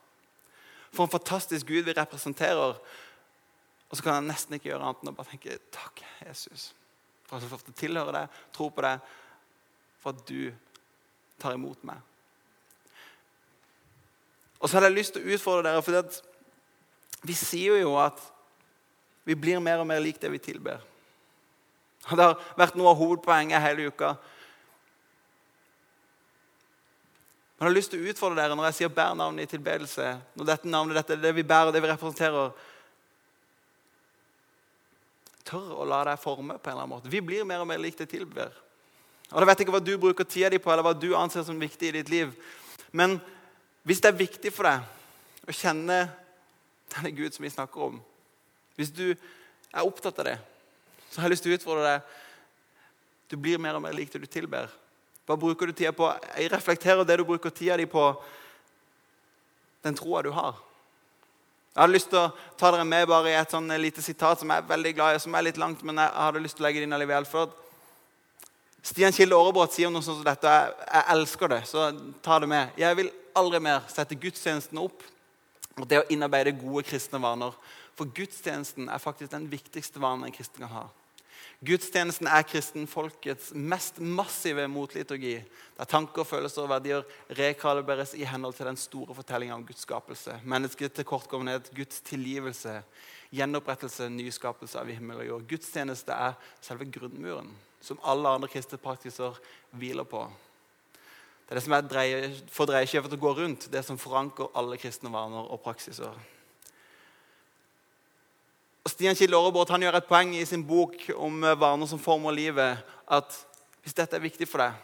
For 0.93 1.05
en 1.05 1.11
fantastisk 1.11 1.67
Gud 1.67 1.83
vi 1.83 1.93
representerer. 1.93 2.79
Og 3.93 3.99
så 3.99 4.07
kan 4.07 4.17
jeg 4.17 4.31
nesten 4.31 4.57
ikke 4.57 4.71
gjøre 4.71 4.87
annet 4.89 5.03
enn 5.05 5.13
å 5.13 5.17
bare 5.19 5.29
tenke 5.35 5.59
takk, 5.75 6.01
Jesus, 6.25 6.71
for 7.29 7.37
at 7.37 7.45
jeg 7.45 7.53
får 7.53 7.75
tilhøre 7.77 8.15
deg, 8.17 8.39
tro 8.57 8.71
på 8.73 8.85
deg, 8.87 9.03
for 10.01 10.17
at 10.17 10.23
du 10.31 10.49
tar 11.43 11.59
imot 11.59 11.85
meg. 11.85 12.01
Og 14.63 14.71
så 14.71 14.79
hadde 14.79 14.89
jeg 14.89 14.97
lyst 14.97 15.13
til 15.17 15.27
å 15.27 15.37
utfordre 15.37 15.67
dere, 15.69 15.85
for 15.85 17.27
vi 17.29 17.37
sier 17.37 17.83
jo 17.83 17.93
at 18.01 18.19
vi 19.29 19.37
blir 19.39 19.61
mer 19.61 19.83
og 19.83 19.87
mer 19.91 20.01
lik 20.01 20.17
det 20.23 20.33
vi 20.33 20.41
tilber. 20.43 20.81
Det 22.09 22.19
har 22.19 22.41
vært 22.59 22.79
noe 22.79 22.91
av 22.91 22.99
hovedpoenget 22.99 23.63
hele 23.63 23.91
uka. 23.93 24.17
Men 27.59 27.69
jeg 27.69 27.69
har 27.69 27.77
lyst 27.77 27.93
til 27.93 28.03
å 28.03 28.11
utfordre 28.11 28.41
dere 28.41 28.57
når 28.57 28.71
jeg 28.71 28.81
sier 28.81 28.89
'bær 28.91 29.13
navnet 29.15 29.45
i 29.45 29.53
tilbedelse'. 29.53 30.21
Når 30.35 30.47
dette 30.47 30.67
navnet, 30.69 30.97
dette, 30.97 31.13
er 31.13 31.23
det 31.23 31.35
vi 31.37 31.45
bærer, 31.47 31.71
det 31.71 31.83
vi 31.83 31.93
representerer, 31.93 32.51
tør 35.47 35.83
å 35.83 35.87
la 35.89 36.03
deg 36.07 36.21
forme 36.21 36.57
på 36.59 36.71
en 36.71 36.75
eller 36.75 36.85
annen 36.85 36.95
måte. 36.95 37.11
Vi 37.13 37.23
blir 37.25 37.47
mer 37.49 37.63
og 37.63 37.69
mer 37.71 37.81
lik 37.83 37.99
det 37.99 38.09
tilber. 38.11 38.53
Og 39.33 39.41
Jeg 39.41 39.49
vet 39.49 39.63
ikke 39.65 39.75
hva 39.75 39.83
du 39.83 39.95
bruker 39.99 40.29
tida 40.29 40.51
di 40.53 40.61
på, 40.61 40.71
eller 40.73 40.85
hva 40.85 40.93
du 40.93 41.15
anser 41.17 41.45
som 41.47 41.61
viktig 41.61 41.89
i 41.89 41.95
ditt 41.99 42.11
liv. 42.13 42.33
Men 42.93 43.17
hvis 43.83 44.03
det 44.03 44.13
er 44.13 44.21
viktig 44.21 44.53
for 44.53 44.69
deg 44.69 45.49
å 45.49 45.57
kjenne 45.57 46.05
denne 46.93 47.15
Gud 47.17 47.33
som 47.35 47.47
vi 47.47 47.53
snakker 47.53 47.89
om, 47.89 48.01
hvis 48.77 48.93
du 48.93 49.07
er 49.13 49.87
opptatt 49.87 50.21
av 50.21 50.29
det, 50.29 50.37
så 51.11 51.21
har 51.21 51.29
jeg 51.29 51.35
lyst 51.35 51.47
til 51.47 51.55
å 51.55 51.59
utfordre 51.59 51.89
deg. 51.89 52.13
Du 53.33 53.39
blir 53.41 53.61
mer 53.61 53.79
og 53.79 53.85
mer 53.85 53.97
lik 53.97 54.13
det 54.13 54.21
du 54.23 54.29
tilber. 54.29 54.69
Hva 55.27 55.39
bruker 55.41 55.69
du 55.69 55.73
tida 55.73 55.95
på? 55.97 56.09
Jeg 56.37 56.53
reflekterer 56.53 57.07
det 57.09 57.17
du 57.21 57.25
bruker 57.25 57.53
tida 57.55 57.79
di 57.81 57.87
på, 57.89 58.05
den 59.83 59.97
troa 59.99 60.23
du 60.23 60.31
har. 60.35 60.61
Jeg 61.73 61.81
hadde 61.81 61.95
lyst 61.95 62.11
til 62.13 62.21
å 62.21 62.31
ta 62.61 62.69
dere 62.75 62.85
med 62.85 63.07
bare 63.09 63.31
i 63.33 63.37
et 63.39 63.53
sånn 63.53 63.71
lite 63.81 64.03
sitat 64.05 64.43
som 64.43 64.51
jeg 64.53 64.61
er 64.61 64.69
veldig 64.69 64.91
glad 64.93 65.17
i, 65.17 65.21
som 65.25 65.35
er 65.35 65.47
litt 65.47 65.61
langt, 65.61 65.81
men 65.89 66.03
jeg 66.03 66.13
hadde 66.21 66.43
lyst 66.45 66.59
til 66.59 66.65
å 66.65 66.67
legge 66.67 66.83
det 66.83 66.89
inn 66.89 66.97
allikevel. 66.99 67.29
For 67.31 67.55
Stian 68.85 69.15
Kilde 69.17 69.39
Aarebrot 69.39 69.73
sier 69.73 69.89
noe 69.93 70.05
sånt 70.05 70.21
som 70.21 70.27
dette, 70.27 70.53
jeg, 70.53 70.75
jeg, 70.85 71.07
elsker 71.15 71.53
det, 71.55 71.63
så 71.71 71.87
ta 72.21 72.37
det 72.43 72.51
med. 72.53 72.77
Jeg 72.77 72.99
vil 72.99 73.09
aldri 73.41 73.63
mer 73.65 73.87
sette 73.89 74.19
gudstjenesten 74.21 74.83
opp 74.83 75.07
og 75.81 75.87
det 75.89 76.03
å 76.03 76.09
innarbeide 76.13 76.53
gode 76.59 76.85
kristne 76.91 77.23
vaner. 77.23 77.57
For 77.97 78.11
gudstjenesten 78.21 78.91
er 78.93 79.01
faktisk 79.01 79.33
den 79.33 79.49
viktigste 79.49 80.03
vanen 80.03 80.29
en 80.29 80.35
kristen 80.35 80.67
kan 80.67 80.75
ha. 80.77 80.85
Gudstjenesten 81.63 82.27
er 82.27 82.43
kristenfolkets 82.43 83.53
mest 83.55 84.01
massive 84.03 84.65
motliturgi, 84.67 85.37
der 85.79 85.87
tanker, 85.87 86.27
følelser 86.27 86.65
og 86.65 86.73
verdier 86.73 87.05
rekaliberes 87.39 88.17
i 88.19 88.27
henhold 88.27 88.57
til 88.59 88.67
den 88.67 88.81
store 88.81 89.15
fortellinga 89.15 89.55
om 89.55 89.67
Guds 89.67 89.85
skapelse, 89.87 90.41
Mennesket 90.43 90.93
til 90.93 91.07
kortkommenhet, 91.07 91.71
Guds 91.77 92.01
tilgivelse, 92.01 92.81
gjenopprettelse, 93.31 94.11
nyskapelse 94.11 94.81
av 94.81 94.91
himmel 94.91 95.23
og 95.23 95.29
jord. 95.29 95.47
Gudstjeneste 95.55 96.13
er 96.13 96.35
selve 96.61 96.91
grunnmuren 96.91 97.55
som 97.83 98.03
alle 98.03 98.35
andre 98.35 98.51
kristne 98.51 98.79
praktiser 98.83 99.39
hviler 99.71 100.07
på. 100.07 100.27
Det 101.47 101.55
er 101.55 101.61
det 101.61 101.65
som 101.65 101.79
er 101.79 101.87
dreie, 101.87 102.29
for 102.51 102.67
dreieskjevet 102.67 103.15
å 103.15 103.23
gå 103.23 103.37
rundt, 103.39 103.71
det 103.71 103.87
som 103.87 103.99
forankrer 104.01 104.51
alle 104.59 104.79
kristne 104.83 105.15
vaner 105.15 105.47
og 105.47 105.63
praksiser. 105.63 106.15
Stian 108.89 109.15
Kjell 109.15 109.35
Aarebrot 109.39 109.71
gjør 109.71 109.95
et 109.95 110.09
poeng 110.09 110.33
i 110.35 110.45
sin 110.47 110.65
bok 110.67 111.05
om 111.15 111.45
vaner 111.59 111.87
som 111.87 112.01
former 112.03 112.35
livet, 112.35 112.81
at 113.07 113.37
hvis 113.83 113.95
dette 113.95 114.17
er 114.17 114.25
viktig 114.25 114.49
for 114.49 114.63
deg, 114.63 114.75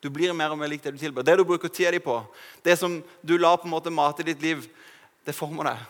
Du 0.00 0.08
blir 0.08 0.32
mer 0.32 0.48
og 0.48 0.56
mer 0.56 0.70
lik 0.72 0.80
det 0.80 0.94
du 0.94 0.98
tilber. 0.98 1.22
Det 1.22 1.36
du 1.36 1.44
bruker 1.44 1.68
tida 1.68 1.90
di 1.92 1.98
på, 2.00 2.14
det 2.64 2.78
som 2.78 3.02
du 3.20 3.36
lar 3.36 3.58
på 3.60 3.68
en 3.68 3.74
måte 3.74 3.90
mate 3.92 4.24
ditt 4.24 4.40
liv, 4.40 4.64
det 5.26 5.34
former 5.36 5.68
deg. 5.68 5.82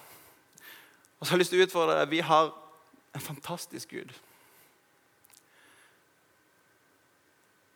Og 1.20 1.26
så 1.26 1.30
har 1.30 1.36
jeg 1.36 1.42
lyst 1.44 1.54
til 1.54 1.62
å 1.62 1.66
utfordre 1.68 1.98
deg. 2.00 2.10
Vi 2.10 2.24
har 2.26 2.50
en 3.14 3.22
fantastisk 3.22 3.94
Gud. 3.94 4.10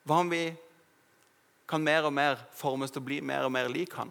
Hva 0.03 0.19
om 0.25 0.33
vi 0.33 0.57
kan 1.71 1.87
mer 1.87 2.09
og 2.09 2.13
mer 2.13 2.43
formes 2.59 2.91
til 2.91 3.01
å 3.01 3.07
bli 3.07 3.21
mer 3.23 3.47
og 3.47 3.55
mer 3.55 3.71
lik 3.71 3.95
han? 3.95 4.11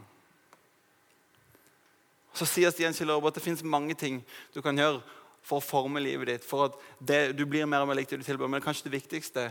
Så 2.33 2.47
sier 2.49 2.71
Stian 2.71 2.95
Kjell 2.95 3.11
at 3.13 3.35
det 3.35 3.43
fins 3.43 3.61
mange 3.67 3.99
ting 3.99 4.23
du 4.55 4.61
kan 4.63 4.79
gjøre 4.79 5.03
for 5.43 5.59
å 5.59 5.63
forme 5.63 6.01
livet 6.03 6.29
ditt, 6.29 6.45
for 6.47 6.69
at 6.69 6.77
det, 6.99 7.21
du 7.37 7.43
blir 7.45 7.67
mer 7.67 7.83
og 7.83 7.89
mer 7.89 7.99
lik 7.99 8.09
det 8.09 8.21
du 8.21 8.25
tilbyr. 8.25 8.51
Men 8.51 8.63
kanskje 8.63 8.87
det 8.87 8.95
viktigste 8.95 9.49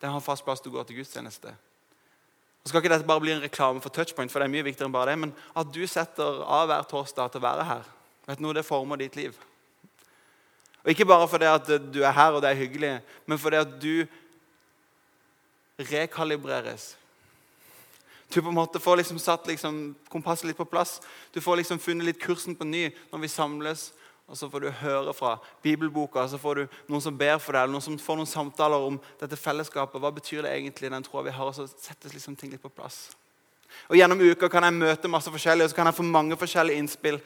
det 0.00 0.06
er 0.06 0.12
å 0.14 0.16
ha 0.16 0.22
fast 0.24 0.46
plass 0.46 0.62
til 0.62 0.72
å 0.72 0.78
gå 0.78 0.84
til 0.88 1.00
gudstjeneste. 1.00 1.52
Og 2.60 2.70
skal 2.70 2.80
ikke 2.80 2.92
dette 2.92 3.08
bare 3.08 3.20
bli 3.20 3.34
en 3.34 3.42
reklame 3.42 3.82
for 3.84 3.92
touchpoint, 3.92 4.32
for 4.32 4.40
det 4.40 4.48
er 4.48 4.54
mye 4.54 4.64
viktigere 4.64 4.88
enn 4.88 4.94
bare 4.94 5.12
det, 5.12 5.18
men 5.20 5.34
at 5.56 5.68
du 5.72 5.82
setter 5.88 6.40
av 6.44 6.68
hver 6.70 6.86
torsdag 6.88 7.32
til 7.32 7.40
å 7.40 7.44
være 7.44 7.66
her. 7.68 7.90
Vet 8.28 8.40
du 8.40 8.44
noe, 8.44 8.56
Det 8.56 8.64
former 8.64 9.00
ditt 9.00 9.16
liv. 9.16 9.36
Og 10.84 10.90
Ikke 10.92 11.08
bare 11.08 11.28
fordi 11.28 11.48
at 11.50 11.68
du 11.92 12.00
er 12.02 12.16
her 12.16 12.32
og 12.32 12.42
det 12.42 12.50
er 12.50 12.60
hyggelig, 12.62 12.94
men 13.26 13.38
fordi 13.38 13.56
at 13.60 13.76
du 13.82 14.06
rekalibreres. 15.80 16.96
Du 18.34 18.40
på 18.40 18.48
en 18.48 18.54
måte 18.54 18.80
får 18.80 18.96
liksom 19.00 19.18
satt 19.18 19.46
liksom 19.46 19.96
kompasset 20.08 20.46
litt 20.46 20.56
på 20.56 20.68
plass. 20.68 21.00
Du 21.34 21.40
får 21.40 21.56
liksom 21.60 21.80
funnet 21.82 22.06
litt 22.06 22.20
kursen 22.22 22.54
på 22.56 22.64
ny 22.64 22.86
når 23.10 23.24
vi 23.24 23.28
samles 23.32 23.90
og 24.30 24.38
så 24.38 24.46
får 24.50 24.62
du 24.62 24.70
høre 24.70 25.12
fra 25.14 25.32
bibelboka, 25.62 26.22
så 26.28 26.38
får 26.38 26.60
du 26.60 26.76
noen 26.86 27.02
som 27.02 27.16
ber 27.18 27.40
for 27.42 27.56
deg, 27.56 27.64
eller 27.64 27.74
noen 27.74 27.82
som 27.82 27.96
får 27.98 28.20
noen 28.20 28.30
samtaler 28.30 28.86
om 28.86 28.98
dette 29.18 29.38
fellesskapet. 29.38 29.98
Hva 29.98 30.12
betyr 30.14 30.46
det 30.46 30.52
egentlig, 30.54 30.92
den 30.92 31.06
troa 31.06 31.24
vi 31.26 31.34
har? 31.34 31.50
Og 31.50 31.56
så 31.56 31.66
settes 31.72 32.14
liksom 32.14 32.36
ting 32.38 32.52
litt 32.54 32.62
på 32.62 32.70
plass. 32.70 33.08
Og 33.90 33.98
Gjennom 33.98 34.22
uka 34.22 34.46
kan 34.52 34.68
jeg 34.68 34.78
møte 34.78 35.10
masse 35.10 35.32
forskjellige, 35.34 35.66
og 35.66 35.72
så 35.72 35.80
kan 35.80 35.90
jeg 35.90 35.98
få 35.98 36.06
mange 36.06 36.38
forskjellige 36.38 36.78
innspill. 36.84 37.18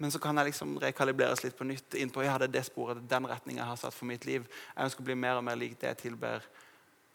Men 0.00 0.12
så 0.14 0.18
kan 0.24 0.40
jeg 0.40 0.48
liksom 0.48 0.78
rekalibreres 0.80 1.44
litt 1.44 1.58
på 1.58 1.68
nytt 1.68 2.00
inn 2.00 2.08
på 2.12 2.24
ja, 2.24 2.38
det 2.40 2.48
er 2.48 2.56
det 2.56 2.66
sporet, 2.70 3.04
den 3.04 3.28
retningen 3.28 3.60
jeg 3.60 3.68
har 3.68 3.80
satt 3.82 3.92
for 3.92 4.08
mitt 4.08 4.24
liv. 4.24 4.46
Jeg 4.72 4.88
ønsker 4.88 5.04
å 5.04 5.08
bli 5.10 5.20
mer 5.20 5.36
og 5.36 5.44
mer 5.44 5.60
lik 5.60 5.76
det 5.82 5.92
jeg 5.92 6.02
tilber. 6.06 6.46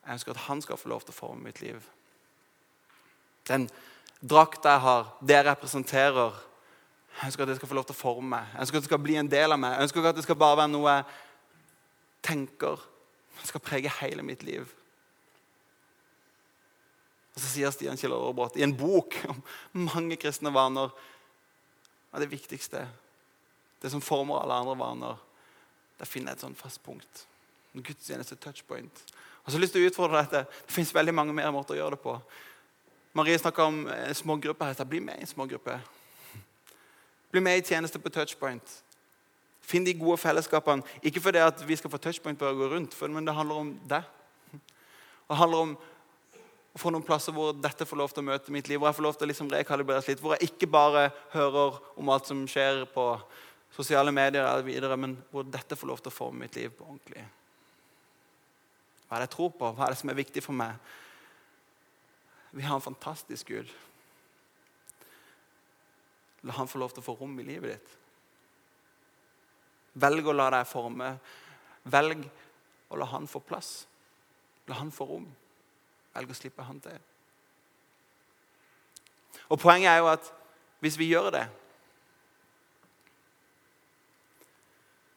Jeg 0.06 0.20
ønsker 0.20 0.36
at 0.36 0.46
han 0.46 0.62
skal 0.62 0.78
få 0.78 0.94
lov 0.94 1.02
til 1.08 1.16
å 1.16 1.18
forme 1.24 1.48
mitt 1.48 1.64
liv. 1.66 1.82
Den 3.50 3.66
drakta 4.22 4.76
jeg 4.76 4.86
har, 4.86 5.10
det 5.26 5.40
jeg 5.40 5.48
representerer, 5.50 6.38
jeg 7.16 7.30
ønsker 7.30 7.46
at 7.46 7.50
det 7.50 7.56
skal 7.60 7.70
få 7.72 7.78
lov 7.78 7.86
til 7.88 7.96
å 7.96 8.00
forme 8.00 8.28
meg. 8.36 8.48
Jeg 8.52 8.66
ønsker 8.66 8.78
at 8.78 8.84
det 8.84 8.90
skal 8.90 9.04
bli 9.06 9.16
en 9.20 9.30
del 9.32 9.56
av 9.56 9.60
meg. 9.62 9.76
Jeg 9.76 9.88
ønsker 9.88 10.10
at 10.10 10.18
det 10.18 10.26
skal 10.26 10.40
bare 10.40 10.60
være 10.60 10.72
noe 10.74 10.96
jeg 10.98 11.06
tenker. 12.28 12.82
Det 13.40 13.48
skal 13.52 13.64
prege 13.64 13.94
hele 14.02 14.26
mitt 14.26 14.44
liv. 14.44 14.68
Og 17.36 17.42
Så 17.42 17.52
sier 17.52 17.72
Stian 17.72 18.00
Kjell 18.00 18.16
Aarebrot 18.16 18.60
i 18.60 18.64
en 18.68 18.76
bok 18.76 19.16
om 19.32 19.42
mange 19.88 20.20
kristne 20.20 20.52
vaner 20.56 20.92
at 22.16 22.24
det 22.24 22.32
viktigste, 22.32 22.86
det 23.84 23.92
som 23.92 24.04
former 24.04 24.40
alle 24.40 24.60
andre 24.64 24.76
vaner, 24.80 25.18
der 26.00 26.08
finner 26.08 26.32
jeg 26.32 26.40
et 26.40 26.46
sånt 26.48 26.60
fast 26.60 26.82
punkt. 26.84 27.26
En 27.76 27.84
gudstjeneste 27.84 28.38
touchpoint. 28.40 29.04
Og 29.44 29.52
så 29.52 29.56
har 29.56 29.60
jeg 29.60 29.66
lyst 29.66 29.76
til 29.76 29.84
å 29.84 29.90
utfordre 29.92 30.24
dette. 30.24 30.46
Det 30.48 30.76
fins 30.76 30.96
veldig 30.96 31.16
mange 31.16 31.36
mer 31.36 31.52
måter 31.56 31.76
å 31.76 31.82
gjøre 31.82 31.96
det 31.96 32.04
på. 32.04 32.16
Marie 33.16 33.40
snakka 33.40 33.68
om 33.68 33.84
smågrupper. 34.16 34.80
Bli 34.88 35.04
med 35.04 35.20
i 35.20 35.28
en 35.28 35.32
smågruppe. 35.32 35.76
Bli 37.36 37.42
med 37.44 37.58
i 37.60 37.64
tjeneste 37.68 38.00
på 38.00 38.08
touchpoint. 38.16 38.78
Finn 39.60 39.84
de 39.84 39.92
gode 40.00 40.16
fellesskapene. 40.22 40.86
Ikke 41.04 41.20
fordi 41.20 41.42
at 41.44 41.60
vi 41.68 41.76
skal 41.76 41.92
få 41.92 42.00
touchpoint 42.00 42.40
å 42.40 42.52
gå 42.56 42.70
rundt, 42.72 42.94
men 43.12 43.26
det 43.28 43.34
handler 43.36 43.58
om 43.60 43.72
deg. 43.92 44.06
Det 45.28 45.36
handler 45.36 45.64
om 45.66 45.74
å 45.76 46.80
få 46.80 46.94
noen 46.94 47.04
plasser 47.04 47.36
hvor 47.36 47.52
dette 47.60 47.84
får 47.90 48.00
lov 48.00 48.14
til 48.14 48.24
å 48.24 48.28
møte 48.30 48.54
mitt 48.56 48.70
liv, 48.72 48.80
hvor 48.80 48.88
jeg 48.88 48.96
får 49.02 49.04
lov 49.04 49.18
til 49.18 49.28
å 49.28 49.30
liksom 49.34 49.50
rekalibreres 49.52 50.08
litt, 50.08 50.22
hvor 50.24 50.38
jeg 50.38 50.48
ikke 50.48 50.70
bare 50.72 51.10
hører 51.34 51.82
om 52.00 52.12
alt 52.16 52.30
som 52.32 52.46
skjer 52.48 52.86
på 52.94 53.06
sosiale 53.76 54.14
medier, 54.16 54.46
eller 54.46 54.64
videre, 54.64 54.96
men 54.96 55.18
hvor 55.34 55.44
dette 55.44 55.76
får 55.76 55.92
lov 55.92 56.04
til 56.06 56.14
å 56.14 56.16
forme 56.16 56.46
mitt 56.46 56.56
liv 56.56 56.72
på 56.72 56.88
ordentlig. 56.88 57.26
Hva 59.10 59.18
er 59.18 59.26
det 59.26 59.28
jeg 59.28 59.36
tror 59.36 59.52
på? 59.60 59.74
Hva 59.76 59.90
er 59.90 59.92
det 59.92 60.00
som 60.06 60.14
er 60.14 60.22
viktig 60.22 60.46
for 60.46 60.56
meg? 60.56 60.80
Vi 62.56 62.64
har 62.64 62.80
en 62.80 62.88
fantastisk 62.88 63.52
Gud. 63.52 63.76
La 66.46 66.54
han 66.60 66.70
få 66.70 66.80
lov 66.82 66.94
til 66.94 67.02
å 67.02 67.06
få 67.06 67.16
rom 67.20 67.34
i 67.42 67.46
livet 67.48 67.74
ditt. 67.74 67.96
Velg 70.02 70.28
å 70.28 70.36
la 70.36 70.50
deg 70.54 70.68
forme. 70.70 71.10
Velg 71.90 72.26
å 72.92 73.00
la 73.00 73.10
han 73.14 73.28
få 73.30 73.42
plass. 73.42 73.72
La 74.70 74.78
han 74.80 74.92
få 74.94 75.08
rom. 75.10 75.28
Velg 76.16 76.32
å 76.32 76.38
slippe 76.38 76.66
han 76.68 76.82
til. 76.84 76.98
Og 79.50 79.60
Poenget 79.62 79.92
er 79.92 80.02
jo 80.02 80.10
at 80.12 80.32
hvis 80.84 80.98
vi 81.00 81.10
gjør 81.10 81.32
det, 81.34 81.46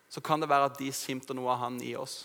så 0.09 0.23
kan 0.25 0.41
det 0.41 0.49
være 0.49 0.71
at 0.71 0.79
de 0.81 0.89
simter 0.97 1.37
noe 1.37 1.53
av 1.53 1.67
han 1.67 1.77
i 1.85 1.93
oss. 1.99 2.23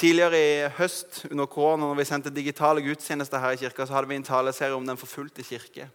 Tidligere 0.00 0.38
i 0.40 0.68
høst 0.78 1.26
under 1.28 1.44
korona, 1.50 1.84
når 1.84 1.98
vi 1.98 2.04
sendte 2.08 2.30
digitale 2.32 2.80
gudstjenester 2.80 3.40
her 3.42 3.52
i 3.52 3.58
kirka, 3.60 3.84
så 3.84 3.92
hadde 3.92 4.08
vi 4.08 4.16
en 4.16 4.24
taleserie 4.24 4.72
om 4.72 4.86
Den 4.86 4.96
forfulgte 4.96 5.44
kirke. 5.44 5.90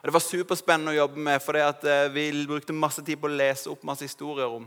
Og 0.00 0.04
Det 0.04 0.12
var 0.12 0.24
superspennende 0.24 0.92
å 0.92 0.98
jobbe 0.98 1.22
med, 1.24 1.40
for 1.40 1.56
eh, 1.56 2.12
vi 2.12 2.26
brukte 2.48 2.76
masse 2.76 3.04
tid 3.04 3.16
på 3.16 3.30
å 3.30 3.32
lese 3.32 3.70
opp 3.72 3.84
masse 3.84 4.04
historier 4.04 4.52
om 4.52 4.66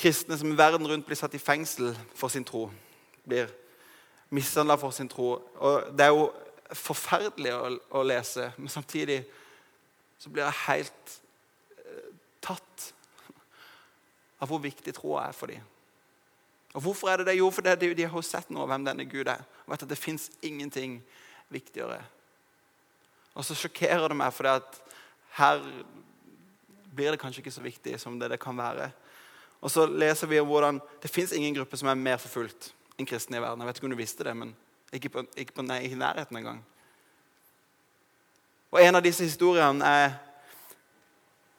kristne 0.00 0.38
som 0.40 0.56
verden 0.56 0.88
rundt 0.88 1.04
blir 1.04 1.20
satt 1.20 1.36
i 1.36 1.42
fengsel 1.42 1.92
for 2.16 2.32
sin 2.32 2.44
tro. 2.44 2.70
Blir 3.28 3.52
mishandla 4.32 4.78
for 4.80 4.96
sin 4.96 5.08
tro. 5.08 5.42
Og 5.60 5.92
Det 5.92 6.06
er 6.06 6.12
jo 6.16 6.30
forferdelig 6.72 7.52
å, 7.52 7.68
å 8.00 8.02
lese, 8.02 8.48
men 8.56 8.72
samtidig 8.72 9.20
så 10.18 10.32
blir 10.32 10.46
jeg 10.46 10.62
helt 10.70 11.20
eh, 11.84 12.10
tatt 12.40 12.90
av 14.40 14.48
hvor 14.48 14.64
viktig 14.64 14.96
troa 14.96 15.28
er 15.28 15.36
for 15.36 15.52
dem. 15.52 15.73
Og 16.74 16.82
Hvorfor 16.82 17.08
er 17.08 17.16
det 17.16 17.26
det? 17.26 17.38
Jo, 17.38 17.50
fordi 17.50 17.94
de 17.94 18.06
har 18.10 18.22
sett 18.26 18.50
av 18.50 18.68
hvem 18.68 18.84
denne 18.84 19.06
Gud 19.06 19.28
er. 19.30 19.44
Og 19.64 19.72
vet 19.72 19.82
at 19.86 19.90
det 19.90 19.98
fins 19.98 20.30
ingenting 20.42 20.98
viktigere. 21.48 22.00
Og 23.34 23.44
så 23.44 23.54
sjokkerer 23.54 24.08
det 24.08 24.16
meg, 24.18 24.32
for 24.34 24.46
her 25.38 25.62
blir 26.94 27.10
det 27.10 27.20
kanskje 27.22 27.42
ikke 27.42 27.54
så 27.54 27.62
viktig 27.62 27.98
som 28.00 28.18
det 28.18 28.30
det 28.30 28.40
kan 28.42 28.58
være. 28.58 28.90
Og 29.60 29.70
så 29.70 29.86
leser 29.86 30.26
vi 30.26 30.40
om 30.40 30.46
hvordan 30.50 30.80
det 31.02 31.10
fins 31.10 31.32
ingen 31.32 31.54
gruppe 31.54 31.76
som 31.76 31.88
er 31.88 31.98
mer 31.98 32.18
forfulgt 32.20 32.72
enn 32.98 33.08
kristne 33.08 33.38
i 33.38 33.42
verden. 33.42 33.62
Jeg 33.62 33.66
vet 33.66 33.80
ikke 33.80 33.88
om 33.88 33.94
du 33.94 33.98
visste 33.98 34.26
det, 34.26 34.36
men 34.36 34.54
ikke 34.92 35.10
på, 35.10 35.24
ikke 35.36 35.56
på 35.56 35.64
nei, 35.66 35.80
ikke 35.86 35.98
nærheten 35.98 36.36
engang. 36.36 36.60
Og 38.74 38.82
En 38.82 38.98
av 38.98 39.02
disse 39.02 39.24
historiene 39.24 39.86
er 39.86 40.14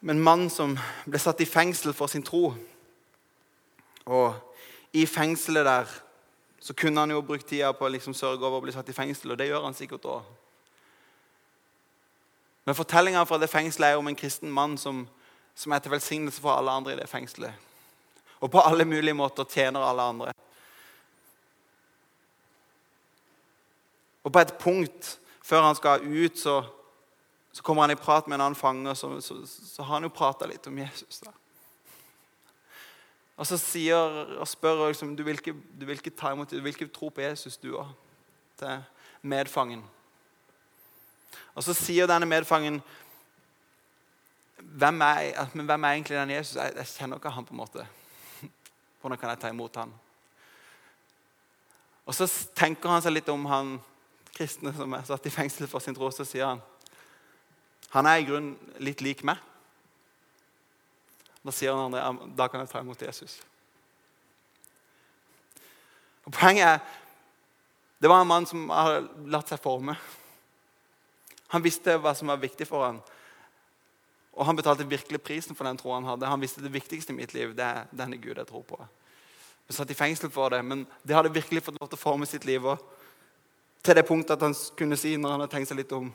med 0.01 0.15
en 0.15 0.23
mann 0.23 0.49
som 0.51 0.75
ble 1.07 1.19
satt 1.19 1.41
i 1.41 1.47
fengsel 1.49 1.95
for 1.95 2.11
sin 2.11 2.23
tro. 2.23 2.53
Og 4.05 4.54
i 4.95 5.05
fengselet 5.05 5.65
der, 5.67 5.91
så 6.59 6.73
kunne 6.73 6.99
han 6.99 7.11
jo 7.11 7.21
brukt 7.21 7.47
tida 7.49 7.73
på 7.75 7.85
å 7.85 7.91
liksom 7.91 8.15
sørge 8.15 8.45
over 8.45 8.61
å 8.61 8.63
bli 8.63 8.73
satt 8.73 8.89
i 8.89 8.95
fengsel, 8.95 9.33
og 9.33 9.39
det 9.39 9.49
gjør 9.49 9.67
han 9.67 9.75
sikkert 9.75 10.07
òg. 10.07 10.29
Men 12.65 12.77
fortellinga 12.77 13.25
fra 13.27 13.37
det 13.37 13.51
fengselet 13.51 13.91
er 13.91 13.99
om 13.99 14.07
en 14.09 14.17
kristen 14.17 14.51
mann 14.51 14.77
som, 14.81 15.03
som 15.53 15.75
er 15.75 15.83
til 15.83 15.93
velsignelse 15.93 16.41
for 16.41 16.55
alle 16.55 16.73
andre 16.73 16.95
i 16.95 16.99
det 17.01 17.09
fengselet. 17.11 17.53
Og 18.39 18.49
på 18.51 18.63
alle 18.63 18.87
mulige 18.87 19.13
måter 19.13 19.45
tjener 19.51 19.83
alle 19.83 20.07
andre. 20.13 20.33
Og 24.23 24.33
på 24.33 24.41
et 24.41 24.57
punkt 24.57 25.11
før 25.45 25.67
han 25.67 25.77
skal 25.77 26.07
ut, 26.07 26.39
så, 26.39 26.63
så 27.53 27.63
kommer 27.63 27.85
han 27.85 27.93
i 27.93 27.99
prat 27.99 28.27
med 28.27 28.39
en 28.39 28.47
annen 28.47 28.57
fange. 28.57 28.95
Så, 28.95 29.11
så, 29.21 29.43
så 29.45 29.83
har 29.83 29.99
han 29.99 30.07
jo 30.07 30.15
prata 30.15 30.49
litt 30.49 30.65
om 30.67 30.79
Jesus. 30.81 31.19
der. 31.19 31.35
Og 33.35 33.47
så 33.47 33.57
sier, 33.59 33.95
og 34.39 34.47
spør 34.47 34.87
liksom, 34.87 35.15
du 35.15 35.23
vil, 35.23 35.35
ikke, 35.35 35.53
du 35.79 35.85
vil 35.85 35.99
ikke 35.99 36.15
ta 36.15 36.31
imot, 36.31 36.51
du 36.51 36.61
vil 36.63 36.73
ikke 36.73 36.87
tro 36.87 37.09
på 37.09 37.21
Jesus, 37.21 37.57
du 37.57 37.73
òg, 37.75 37.89
til 38.59 38.83
medfangen. 39.21 39.83
Og 41.55 41.63
så 41.63 41.75
sier 41.75 42.07
denne 42.07 42.27
medfangen 42.27 42.79
hvem 44.75 45.01
er, 45.01 45.49
men 45.53 45.67
hvem 45.67 45.83
er 45.83 45.97
egentlig 45.97 46.17
den 46.17 46.29
Jesus? 46.29 46.55
Jeg, 46.55 46.73
jeg 46.75 46.87
kjenner 46.87 47.19
ikke 47.19 47.29
han 47.29 47.45
på 47.45 47.53
en 47.53 47.59
måte. 47.59 47.87
Hvordan 49.01 49.19
kan 49.19 49.29
jeg 49.29 49.39
ta 49.39 49.51
imot 49.51 49.75
han? 49.75 49.91
Og 52.05 52.15
Så 52.15 52.27
tenker 52.55 52.89
han 52.89 53.03
seg 53.03 53.15
litt 53.15 53.29
om 53.29 53.45
han 53.49 53.75
kristne 54.35 54.73
som 54.75 54.93
er 54.93 55.05
satt 55.07 55.27
i 55.27 55.33
fengsel 55.33 55.67
for 55.67 55.83
sin 55.83 55.95
tro. 55.95 56.11
Så 56.11 56.25
sier 56.27 56.53
han 56.53 56.63
han 57.95 58.07
er 58.09 58.19
i 58.19 58.25
grunnen 58.27 58.57
litt 58.83 58.99
lik 58.99 59.21
meg. 59.23 59.39
Da 61.45 61.53
sier 61.53 61.75
han 61.75 61.93
andre 61.93 62.29
da 62.35 62.47
kan 62.49 62.63
jeg 62.63 62.71
ta 62.71 62.81
imot 62.81 63.01
Jesus. 63.05 63.37
Og 66.25 66.33
Poenget 66.33 66.75
er 66.75 67.01
det 68.01 68.09
var 68.11 68.21
en 68.21 68.27
mann 68.27 68.45
som 68.45 68.67
har 68.69 69.05
latt 69.31 69.49
seg 69.49 69.61
forme. 69.63 69.95
Han 71.53 71.63
visste 71.63 71.95
hva 72.01 72.11
som 72.17 72.27
var 72.27 72.41
viktig 72.41 72.67
for 72.67 72.83
ham. 72.83 72.97
Og 74.35 74.43
han 74.45 74.57
betalte 74.57 74.87
virkelig 74.89 75.21
prisen 75.23 75.55
for 75.55 75.65
den 75.65 75.79
troen 75.79 76.01
han 76.01 76.11
hadde. 76.11 76.27
Han 76.27 76.43
visste 76.43 76.61
det 76.61 76.73
viktigste 76.73 77.13
i 77.13 77.17
mitt 77.17 77.33
liv 77.33 77.55
det 77.55 77.63
er 77.65 77.87
denne 77.95 78.19
Gud 78.19 78.35
jeg 78.35 78.49
tror 78.49 78.65
på. 78.67 78.77
Han 79.65 79.77
satt 79.77 79.93
i 79.93 79.97
fengsel 79.97 80.29
for 80.29 80.51
det, 80.51 80.59
men 80.61 80.83
det 81.01 81.15
hadde 81.15 81.33
virkelig 81.33 81.63
fått 81.65 81.79
lov 81.79 81.89
til 81.89 81.97
å 81.97 82.03
forme 82.03 82.27
sitt 82.29 82.45
liv. 82.45 82.67
Og 82.67 82.83
til 83.85 83.95
det 83.95 84.05
punktet 84.05 84.35
at 84.35 84.43
han 84.43 84.57
kunne 84.77 84.99
si, 84.99 85.15
når 85.15 85.31
han 85.31 85.45
hadde 85.45 85.55
tenkt 85.55 85.71
seg 85.71 85.81
litt 85.81 85.95
om 85.95 86.11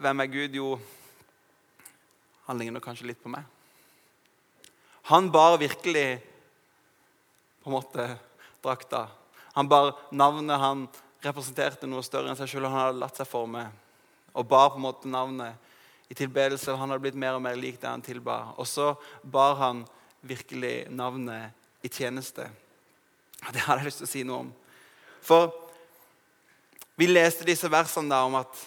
Hvem 0.00 0.20
er 0.22 0.28
Gud? 0.32 0.54
Jo, 0.56 0.66
han 2.50 2.58
ligner 2.58 2.82
kanskje 2.82 3.06
litt 3.06 3.20
på 3.22 3.30
meg. 3.30 3.46
Han 5.06 5.28
bar 5.30 5.54
virkelig 5.58 6.18
på 7.62 7.70
en 7.70 7.76
måte 7.76 8.06
drakta. 8.62 9.04
Han 9.54 9.68
bar 9.70 9.92
navnet. 10.10 10.58
Han 10.58 10.88
representerte 11.22 11.86
noe 11.86 12.02
større 12.02 12.32
enn 12.32 12.38
seg 12.38 12.50
selv. 12.50 12.66
Han 12.66 12.80
hadde 12.80 13.02
latt 13.04 13.20
seg 13.20 13.28
forme 13.30 13.68
og 14.34 14.48
bar 14.50 14.72
på 14.72 14.80
en 14.80 14.86
måte 14.88 15.10
navnet 15.10 16.10
i 16.10 16.16
tilbedelse. 16.18 16.74
Han 16.74 16.90
hadde 16.90 17.04
blitt 17.06 17.18
mer 17.22 17.38
og 17.38 17.44
mer 17.46 17.54
lik 17.54 17.78
det 17.78 17.86
han 17.86 18.02
tilba. 18.02 18.40
Og 18.58 18.66
så 18.66 18.96
bar 19.22 19.54
han 19.62 19.84
virkelig 20.26 20.90
navnet 20.90 21.86
i 21.86 21.92
tjeneste. 21.92 22.48
Og 23.46 23.54
Det 23.54 23.62
hadde 23.62 23.84
jeg 23.84 23.92
lyst 23.92 24.02
til 24.02 24.10
å 24.10 24.12
si 24.16 24.26
noe 24.26 24.42
om. 24.42 24.50
For 25.22 25.54
vi 26.98 27.06
leste 27.06 27.46
disse 27.46 27.70
versene 27.70 28.10
da 28.10 28.24
om 28.26 28.34
at 28.42 28.66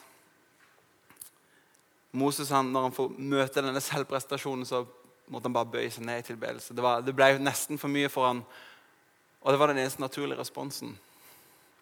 Moses, 2.13 2.51
han, 2.53 2.69
når 2.69 2.87
han 2.87 2.93
får 2.93 3.15
møte 3.17 3.61
denne 3.65 3.81
selvprestasjonen, 3.81 4.67
så 4.69 4.83
måtte 5.31 5.49
han 5.49 5.55
bare 5.55 5.71
bøye 5.73 5.89
seg 5.91 6.05
ned 6.05 6.21
i 6.21 6.27
tilbedelse. 6.27 6.75
Det, 6.77 6.91
det 7.07 7.15
ble 7.17 7.31
nesten 7.41 7.79
for 7.81 7.89
mye 7.89 8.11
for 8.11 8.29
han, 8.29 8.43
og 9.41 9.51
det 9.51 9.59
var 9.59 9.71
den 9.73 9.81
eneste 9.81 10.03
naturlige 10.03 10.39
responsen. 10.39 10.93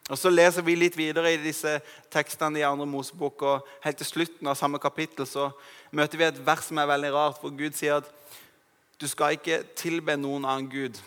Og 0.10 0.18
Så 0.18 0.32
leser 0.32 0.64
vi 0.66 0.76
litt 0.76 0.98
videre 0.98 1.34
i 1.34 1.40
disse 1.40 1.78
tekstene 2.12 2.60
i 2.60 2.66
andre 2.68 2.88
Mosebok, 2.90 3.44
og 3.48 3.68
helt 3.84 4.00
til 4.02 4.10
slutten 4.10 4.48
av 4.48 4.58
samme 4.60 4.80
kapittel 4.82 5.28
så 5.30 5.50
møter 5.92 6.20
vi 6.20 6.28
et 6.28 6.42
vers 6.46 6.66
som 6.68 6.80
er 6.82 6.90
veldig 6.90 7.12
rart, 7.16 7.40
hvor 7.40 7.54
Gud 7.56 7.78
sier 7.78 8.02
at 8.02 8.10
du 9.02 9.08
skal 9.08 9.38
ikke 9.38 9.62
tilbe 9.76 10.18
noen 10.20 10.46
annen 10.46 10.70
Gud. 10.72 11.00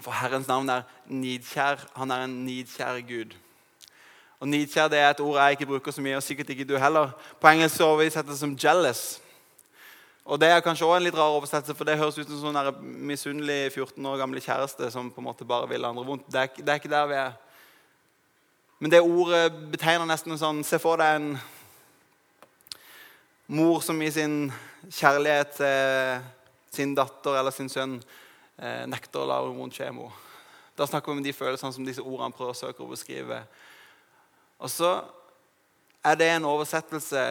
For 0.00 0.12
Herrens 0.12 0.48
navn 0.48 0.70
er 0.72 0.86
nidkjær. 1.08 1.84
Han 1.96 2.12
er 2.12 2.24
en 2.24 2.40
nidkjær 2.44 3.00
Gud. 3.06 3.36
Og 4.40 4.48
Nidkjær 4.48 4.88
det 4.92 4.98
er 4.98 5.10
et 5.10 5.20
ord 5.20 5.38
jeg 5.40 5.56
ikke 5.56 5.66
bruker 5.66 5.92
så 5.92 6.02
mye, 6.04 6.16
og 6.16 6.22
sikkert 6.22 6.50
ikke 6.52 6.64
du 6.68 6.76
heller. 6.78 7.14
På 7.40 7.48
engelsk 7.48 7.76
så 7.76 7.88
oversettes 7.92 8.32
det 8.32 8.38
som 8.38 8.56
'jealous'. 8.56 9.20
Og 10.24 10.40
Det 10.40 10.48
er 10.48 10.60
kanskje 10.60 10.86
også 10.86 10.96
en 10.96 11.02
litt 11.02 11.14
rar 11.14 11.30
oversettelse, 11.30 11.74
for 11.74 11.84
det 11.84 11.98
høres 11.98 12.18
ut 12.18 12.26
som 12.26 12.34
en 12.34 12.54
sånn 12.54 12.82
misunnelig 12.82 13.72
14 13.72 14.06
år 14.06 14.16
gamle 14.18 14.40
kjæreste 14.40 14.90
som 14.90 15.10
på 15.10 15.20
en 15.20 15.24
måte 15.24 15.44
bare 15.44 15.68
vil 15.68 15.84
andre 15.84 16.04
vondt. 16.04 16.26
Det 16.26 16.40
er, 16.40 16.46
det 16.56 16.68
er, 16.68 16.74
ikke 16.74 16.90
der 16.90 17.06
vi 17.06 17.14
er. 17.14 17.32
Men 18.78 18.90
det 18.90 19.00
ordet 19.00 19.70
betegner 19.72 20.06
nesten 20.06 20.32
en 20.32 20.38
sånn 20.38 20.64
Se 20.64 20.78
for 20.78 20.96
deg 20.96 21.16
en 21.16 21.38
mor 23.46 23.80
som 23.80 24.02
i 24.02 24.10
sin 24.10 24.52
kjærlighet 24.90 25.54
til 25.60 26.24
sin 26.74 26.94
datter 26.94 27.38
eller 27.38 27.54
sin 27.54 27.70
sønn 27.70 27.94
eh, 28.58 28.82
nekter 28.90 29.22
å 29.22 29.28
la 29.30 29.38
hormonkjemo. 29.44 30.10
Da 30.76 30.86
snakker 30.86 31.12
vi 31.12 31.20
om 31.20 31.24
de 31.24 31.32
følelsene 31.32 31.72
som 31.72 31.86
disse 31.86 32.02
ordene 32.02 32.34
prøver 32.34 32.52
å 32.52 32.58
søke 32.58 32.82
å 32.84 32.90
beskrive. 32.90 33.44
Og 34.58 34.70
så 34.72 34.90
er 36.04 36.16
det 36.16 36.28
en 36.30 36.48
oversettelse 36.48 37.22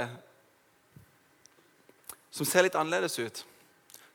som 2.36 2.48
ser 2.48 2.66
litt 2.66 2.76
annerledes 2.76 3.16
ut. 3.20 3.44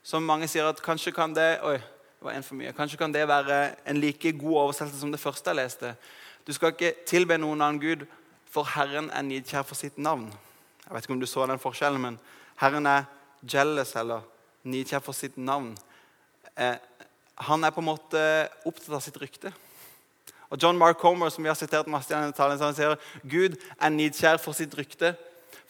Som 0.04 0.26
mange 0.28 0.48
sier 0.48 0.68
at 0.68 0.82
kanskje 0.84 1.12
kan 1.16 1.32
det 1.36 1.58
oi, 1.66 1.78
det 1.80 2.26
var 2.26 2.36
en 2.36 2.44
for 2.44 2.58
mye, 2.58 2.74
kanskje 2.76 2.98
kan 3.00 3.12
det 3.12 3.24
være 3.28 3.60
en 3.88 4.00
like 4.00 4.32
god 4.36 4.58
oversettelse 4.66 5.00
som 5.00 5.12
det 5.12 5.22
første 5.22 5.50
jeg 5.50 5.56
leste. 5.56 5.94
Du 6.44 6.52
skal 6.52 6.74
ikke 6.74 6.92
tilbe 7.08 7.38
noen 7.40 7.62
annen 7.64 7.80
Gud, 7.80 8.04
for 8.50 8.66
Herren 8.74 9.08
er 9.14 9.24
nidkjær 9.24 9.64
for 9.64 9.78
sitt 9.78 9.96
navn. 9.98 10.26
Jeg 10.84 10.92
vet 10.92 11.06
ikke 11.06 11.14
om 11.14 11.22
du 11.22 11.28
så 11.30 11.46
den 11.46 11.62
forskjellen, 11.62 12.02
men 12.02 12.18
Herren 12.60 12.88
er 12.90 13.08
jealous, 13.46 13.94
eller 13.96 14.24
nidkjær 14.68 15.04
for 15.04 15.16
sitt 15.16 15.36
navn. 15.38 15.72
Eh, 16.58 16.76
han 17.46 17.64
er 17.64 17.72
på 17.72 17.80
en 17.80 17.88
måte 17.88 18.22
opptatt 18.68 18.96
av 18.98 19.04
sitt 19.04 19.16
rykte. 19.22 19.52
Og 20.50 20.58
John 20.58 20.78
Mark 20.78 20.98
Homer 21.06 21.30
som 21.30 21.44
vi 21.44 21.50
har 21.50 21.58
sitert 21.58 21.90
masse 21.90 22.10
i 22.10 22.16
denne 22.16 22.34
talen, 22.34 22.58
han 22.58 22.74
sier 22.74 22.98
Gud 23.22 23.54
er 23.78 23.92
nidkjær 23.94 24.40
for 24.42 24.56
sitt 24.56 24.74
rykte. 24.74 25.14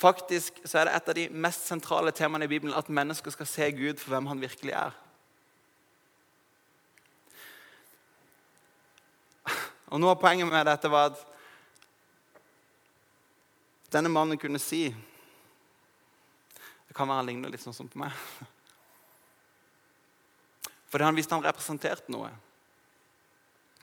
Faktisk 0.01 0.57
så 0.65 0.81
er 0.81 0.89
det 0.89 0.97
et 0.97 1.09
av 1.13 1.17
de 1.19 1.27
mest 1.45 1.67
sentrale 1.69 2.13
temaene 2.17 2.49
i 2.49 2.51
Bibelen 2.51 2.77
at 2.77 2.88
mennesker 2.88 3.35
skal 3.35 3.49
se 3.49 3.69
Gud 3.77 4.01
for 4.01 4.14
hvem 4.14 4.31
han 4.31 4.40
virkelig 4.40 4.73
er. 4.73 4.97
Og 9.90 10.01
Noe 10.01 10.14
av 10.14 10.21
poenget 10.23 10.49
med 10.49 10.64
dette 10.71 10.88
var 10.88 11.11
at 11.11 11.27
denne 13.90 14.12
mannen 14.12 14.38
kunne 14.38 14.61
si 14.62 14.85
Det 16.87 16.95
kan 16.95 17.09
være 17.11 17.21
han 17.21 17.29
ligner 17.29 17.51
litt 17.53 17.62
sånn 17.62 17.75
som 17.75 17.88
på 17.90 18.01
meg. 18.01 18.14
Fordi 20.90 21.07
han 21.07 21.14
visste 21.14 21.37
han 21.37 21.45
representerte 21.45 22.11
noe. 22.11 22.31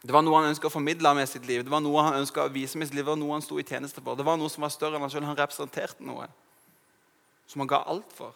Det 0.01 0.13
var 0.13 0.21
noe 0.21 0.41
han 0.41 0.51
ønska 0.51 0.69
å 0.69 0.73
formidle 0.73 1.13
med 1.17 1.29
sitt 1.29 1.47
liv. 1.49 1.63
Det 1.65 1.73
var 1.73 1.81
noe 1.81 2.03
han 2.05 2.19
ønsket 2.19 2.43
å 2.43 2.53
vise 2.53 2.77
med 2.77 2.87
sitt 2.87 2.95
liv. 2.95 3.05
Det 3.05 3.11
var 3.11 3.19
noe 3.19 3.33
han 3.33 3.45
sto 3.45 3.57
i 3.59 3.65
tjeneste 3.65 4.03
for. 4.03 4.17
Det 4.17 4.25
var 4.27 4.37
noe 4.37 4.51
som 4.53 4.65
var 4.65 4.73
større 4.73 4.99
enn 4.99 5.05
han 5.05 5.13
selv. 5.13 5.29
Han 5.29 5.39
representerte 5.39 6.05
noe 6.05 6.27
som 7.47 7.63
han 7.63 7.71
ga 7.71 7.81
alt 7.89 8.13
for. 8.13 8.35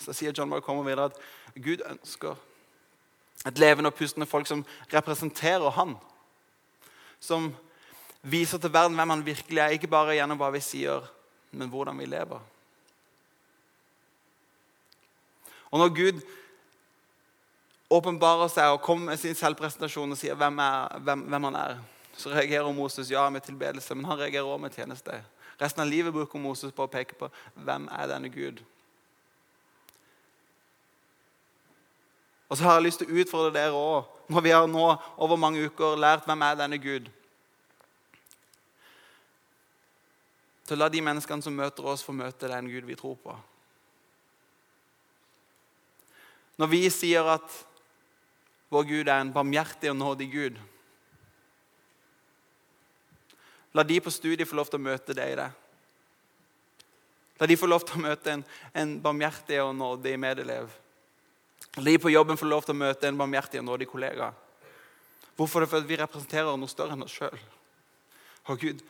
Så 0.00 0.14
sier 0.16 0.34
John 0.34 0.48
Mark 0.50 0.64
kommer 0.64 0.86
videre 0.86 1.10
at 1.10 1.20
Gud 1.54 1.84
ønsker 1.86 2.38
et 3.44 3.60
levende 3.60 3.90
og 3.92 3.98
pustende 3.98 4.28
folk 4.28 4.48
som 4.48 4.64
representerer 4.92 5.74
han. 5.76 5.94
Som 7.20 7.52
viser 8.24 8.58
til 8.58 8.72
verden 8.72 8.96
hvem 8.96 9.12
han 9.12 9.26
virkelig 9.26 9.60
er, 9.60 9.76
ikke 9.76 9.90
bare 9.92 10.16
gjennom 10.16 10.40
hva 10.40 10.48
vi 10.54 10.62
sier, 10.64 11.04
men 11.52 11.68
hvordan 11.72 11.98
vi 12.00 12.08
lever. 12.08 12.40
Og 15.74 15.82
når 15.82 15.94
Gud 15.94 16.24
åpenbarer 17.90 18.48
seg 18.52 18.74
og 18.74 18.82
kommer 18.82 19.12
med 19.12 19.20
sin 19.20 19.36
selvpresentasjon 19.38 20.14
og 20.14 20.18
sier 20.18 20.38
hvem, 20.38 20.58
er, 20.62 20.98
hvem, 21.04 21.24
hvem 21.30 21.48
han 21.50 21.58
er, 21.60 21.80
så 22.16 22.30
reagerer 22.32 22.72
Moses 22.72 23.10
ja 23.10 23.26
med 23.30 23.44
tilbedelse, 23.44 23.94
men 23.94 24.06
han 24.08 24.18
reagerer 24.18 24.46
også 24.46 24.62
med 24.62 24.76
tjeneste. 24.76 25.18
Resten 25.60 25.82
av 25.82 25.90
livet 25.90 26.14
bruker 26.14 26.42
Moses 26.42 26.72
på 26.74 26.86
å 26.86 26.90
peke 26.90 27.16
på 27.18 27.28
hvem 27.66 27.88
er 27.94 28.10
denne 28.10 28.30
Gud. 28.32 28.62
Og 32.48 32.58
så 32.58 32.66
har 32.66 32.78
jeg 32.78 32.86
lyst 32.86 33.00
til 33.02 33.10
å 33.10 33.20
utfordre 33.22 33.54
dere 33.54 33.78
òg, 33.78 34.10
når 34.30 34.44
vi 34.44 34.52
har 34.54 34.66
nå 34.70 34.86
over 35.22 35.38
mange 35.40 35.62
uker 35.66 35.98
lært 35.98 36.26
hvem 36.28 36.42
er 36.46 36.58
denne 36.58 36.78
Gud. 36.78 37.08
Til 40.64 40.76
å 40.76 40.80
la 40.80 40.88
de 40.92 41.02
menneskene 41.04 41.44
som 41.44 41.56
møter 41.56 41.86
oss, 41.90 42.04
få 42.04 42.14
møte 42.16 42.48
den 42.48 42.70
Gud 42.70 42.86
vi 42.88 42.96
tror 42.98 43.18
på. 43.20 43.34
Når 46.62 46.70
vi 46.70 46.82
sier 46.94 47.26
at 47.34 47.56
vår 48.74 48.88
Gud 48.90 49.08
er 49.08 49.20
en 49.22 49.32
barmhjertig 49.32 49.92
og 49.92 49.98
nådig 50.00 50.30
Gud. 50.32 50.56
La 53.74 53.82
de 53.86 54.00
på 54.02 54.10
studiet 54.10 54.48
få 54.48 54.58
lov 54.58 54.70
til 54.70 54.80
å 54.80 54.86
møte 54.86 55.14
deg 55.16 55.34
i 55.34 55.38
det. 55.38 55.50
La 57.40 57.48
de 57.50 57.58
få 57.58 57.66
lov 57.66 57.82
til 57.86 57.98
å 57.98 58.04
møte 58.04 58.30
en, 58.30 58.44
en 58.74 58.94
barmhjertig 59.02 59.58
og 59.62 59.74
nådig 59.78 60.14
medelev. 60.22 60.70
La 61.76 61.86
de 61.86 61.98
på 61.98 62.12
jobben 62.12 62.38
få 62.38 62.46
lov 62.46 62.66
til 62.66 62.76
å 62.76 62.82
møte 62.84 63.10
en 63.10 63.18
barmhjertig 63.18 63.62
og 63.62 63.66
nådig 63.66 63.88
kollega. 63.90 64.30
Hvorfor? 65.34 65.64
Det 65.64 65.70
fordi 65.72 65.90
vi 65.90 65.98
representerer 65.98 66.58
noe 66.58 66.70
større 66.70 66.94
enn 66.94 67.06
oss 67.06 67.14
sjøl. 67.18 67.38
Og 68.50 68.60
Gud 68.62 68.82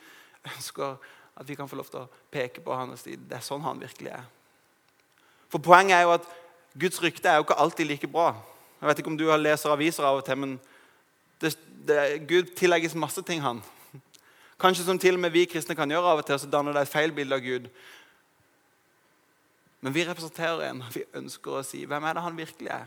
ønsker 0.45 0.97
at 1.35 1.49
vi 1.49 1.57
kan 1.57 1.69
få 1.69 1.79
lov 1.79 1.89
til 1.89 2.03
å 2.03 2.09
peke 2.31 2.61
på 2.61 2.77
hans 2.77 3.05
tid. 3.05 3.25
Det 3.25 3.39
er 3.39 3.45
sånn 3.45 3.65
han 3.65 3.81
virkelig 3.81 4.13
er. 4.13 4.25
For 5.49 5.61
Poenget 5.61 5.97
er 5.97 6.05
jo 6.05 6.13
at 6.17 6.29
Guds 6.77 7.01
rykte 7.01 7.31
er 7.31 7.39
jo 7.39 7.47
ikke 7.47 7.57
alltid 7.63 7.89
like 7.89 8.09
bra. 8.11 8.33
Jeg 8.85 8.91
vet 8.91 8.99
ikke 9.01 9.09
om 9.09 9.15
du 9.17 9.25
leser 9.41 9.71
aviser 9.73 10.05
av 10.05 10.19
og 10.19 10.25
til, 10.27 10.37
men 10.37 10.51
det, 11.41 11.55
det, 11.89 12.01
Gud 12.29 12.51
tillegges 12.53 12.93
masse 12.93 13.23
ting, 13.25 13.41
han. 13.41 13.63
Kanskje 14.61 14.85
som 14.85 14.99
til 15.01 15.17
og 15.17 15.23
med 15.23 15.33
vi 15.33 15.47
kristne 15.49 15.73
kan 15.73 15.89
gjøre 15.89 16.11
av 16.11 16.21
og 16.21 16.27
til, 16.27 16.37
så 16.37 16.49
danner 16.53 16.75
det 16.77 16.83
et 16.85 16.91
feil 16.91 17.09
bilde 17.17 17.33
av 17.33 17.41
Gud. 17.41 17.65
Men 19.81 19.97
vi 19.97 20.05
representerer 20.05 20.67
en, 20.67 20.85
og 20.85 20.93
vi 20.93 21.01
ønsker 21.17 21.57
å 21.57 21.65
si 21.65 21.81
hvem 21.89 22.05
er 22.05 22.13
det 22.13 22.27
han 22.27 22.37
virkelig 22.37 22.75
er. 22.77 22.85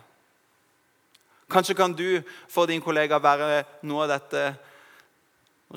Kanskje 1.51 1.75
kan 1.83 1.99
du 1.99 2.23
for 2.47 2.71
din 2.71 2.85
kollega 2.85 3.19
være 3.19 3.65
noe 3.83 4.07
av 4.07 4.15
dette 4.15 4.47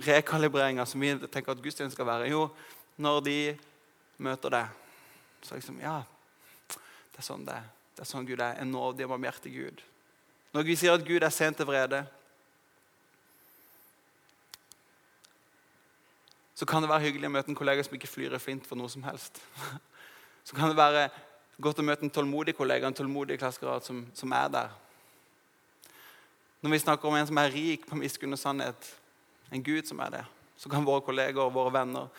rekalibreringa 0.06 0.86
som 0.86 1.02
vi 1.02 1.16
tenker 1.34 1.56
at 1.56 1.66
gudstjenesten 1.66 1.98
skal 1.98 2.14
være. 2.14 2.30
Jo, 2.30 2.46
når 3.02 3.24
de 3.26 3.40
møter 4.22 4.54
deg, 4.54 4.82
så 5.42 5.58
liksom 5.58 5.82
Ja, 5.82 6.04
det 6.70 7.26
er 7.26 7.26
sånn 7.26 7.50
det 7.50 7.58
er. 7.58 7.72
Det 7.98 8.06
er 8.06 8.14
sånn 8.14 8.30
Gud 8.30 8.38
er. 8.38 8.62
En 8.62 8.70
nådig 8.70 9.10
og 9.10 9.18
barmhjertig 9.18 9.58
Gud. 9.58 9.88
Når 10.52 10.66
vi 10.68 10.76
sier 10.76 10.96
at 10.96 11.06
Gud 11.08 11.24
er 11.24 11.32
sent 11.32 11.58
til 11.58 11.68
vrede, 11.68 12.02
så 16.56 16.68
kan 16.68 16.84
det 16.84 16.92
være 16.92 17.08
hyggelig 17.08 17.30
å 17.30 17.34
møte 17.34 17.50
en 17.50 17.58
kollega 17.58 17.84
som 17.86 17.96
ikke 17.98 18.10
flyr 18.12 18.36
i 18.38 18.40
flint 18.42 18.68
for 18.70 18.78
noe 18.78 18.92
som 18.92 19.06
helst. 19.08 19.40
Så 20.46 20.56
kan 20.58 20.72
det 20.72 20.78
være 20.78 21.04
godt 21.62 21.80
å 21.80 21.84
møte 21.86 22.02
en 22.02 22.10
tålmodig 22.14 22.56
kollega, 22.58 22.90
en 22.90 22.96
tålmodig 22.98 23.36
klassekamerat 23.38 23.86
som, 23.86 24.00
som, 24.18 24.32
er 24.34 24.48
der. 24.50 24.72
Når 26.66 26.74
vi 26.74 26.80
snakker 26.82 27.10
om 27.10 27.18
en 27.18 27.30
som 27.30 27.38
er 27.38 27.54
rik 27.54 27.86
på 27.86 27.98
miskunn 28.00 28.34
og 28.34 28.42
sannhet, 28.42 28.90
en 29.54 29.62
Gud 29.62 29.86
som 29.86 30.02
er 30.02 30.16
det, 30.16 30.24
så 30.58 30.70
kan 30.70 30.86
våre 30.86 31.06
kolleger, 31.06 31.54
våre 31.54 31.74
venner, 31.78 32.10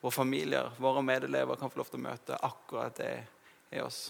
våre 0.00 0.16
familier, 0.16 0.72
våre 0.80 1.04
medelever 1.04 1.60
kan 1.60 1.72
få 1.72 1.82
lov 1.82 1.92
til 1.92 2.00
å 2.00 2.06
møte 2.08 2.40
akkurat 2.48 2.96
det 2.96 3.12
i 3.76 3.84
oss. 3.84 4.06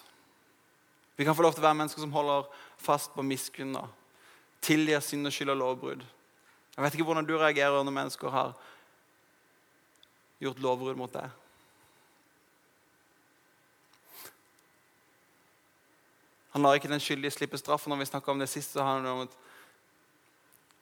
Vi 1.16 1.25
kan 1.25 1.37
få 1.37 1.44
lov 1.44 1.55
til 1.55 1.62
å 1.62 1.68
være 1.68 1.79
mennesker 1.83 2.03
som 2.03 2.14
holder 2.14 2.48
fast 2.81 3.12
på 3.14 3.25
miskunn 3.27 3.77
og 3.79 3.90
tilgir 4.64 5.03
synd 5.05 5.29
og 5.29 5.35
skyld 5.35 5.53
og 5.53 5.61
lovbrudd. 5.61 6.03
Jeg 6.72 6.85
vet 6.85 6.96
ikke 6.96 7.07
hvordan 7.09 7.29
du 7.29 7.37
reagerer 7.37 7.85
når 7.85 7.98
mennesker 7.98 8.33
har 8.33 8.55
gjort 10.42 10.62
lovbrudd 10.64 10.98
mot 10.98 11.12
deg. 11.12 11.38
Han 16.53 16.64
lar 16.64 16.77
ikke 16.77 16.90
den 16.90 17.01
skyldige 17.01 17.33
slippe 17.33 17.59
straff. 17.61 17.87
Når 17.88 18.03
vi 18.03 18.20
om 18.27 18.38
det 18.38 18.48
sist, 18.48 18.72
så 18.72 18.85
handler 18.85 19.05
det 19.05 19.12
om 19.12 19.20
at 19.27 19.37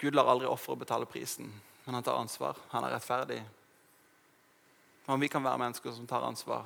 Gud 0.00 0.14
lar 0.14 0.30
aldri 0.32 0.48
offeret 0.48 0.78
betale 0.78 1.06
prisen, 1.06 1.52
men 1.84 1.94
han 1.94 2.02
tar 2.02 2.18
ansvar. 2.18 2.56
Han 2.70 2.84
er 2.84 2.94
rettferdig. 2.96 3.42
Og 5.06 5.20
vi 5.20 5.28
kan 5.28 5.44
være 5.44 5.58
mennesker 5.58 5.92
som 5.92 6.06
tar 6.06 6.24
ansvar, 6.26 6.64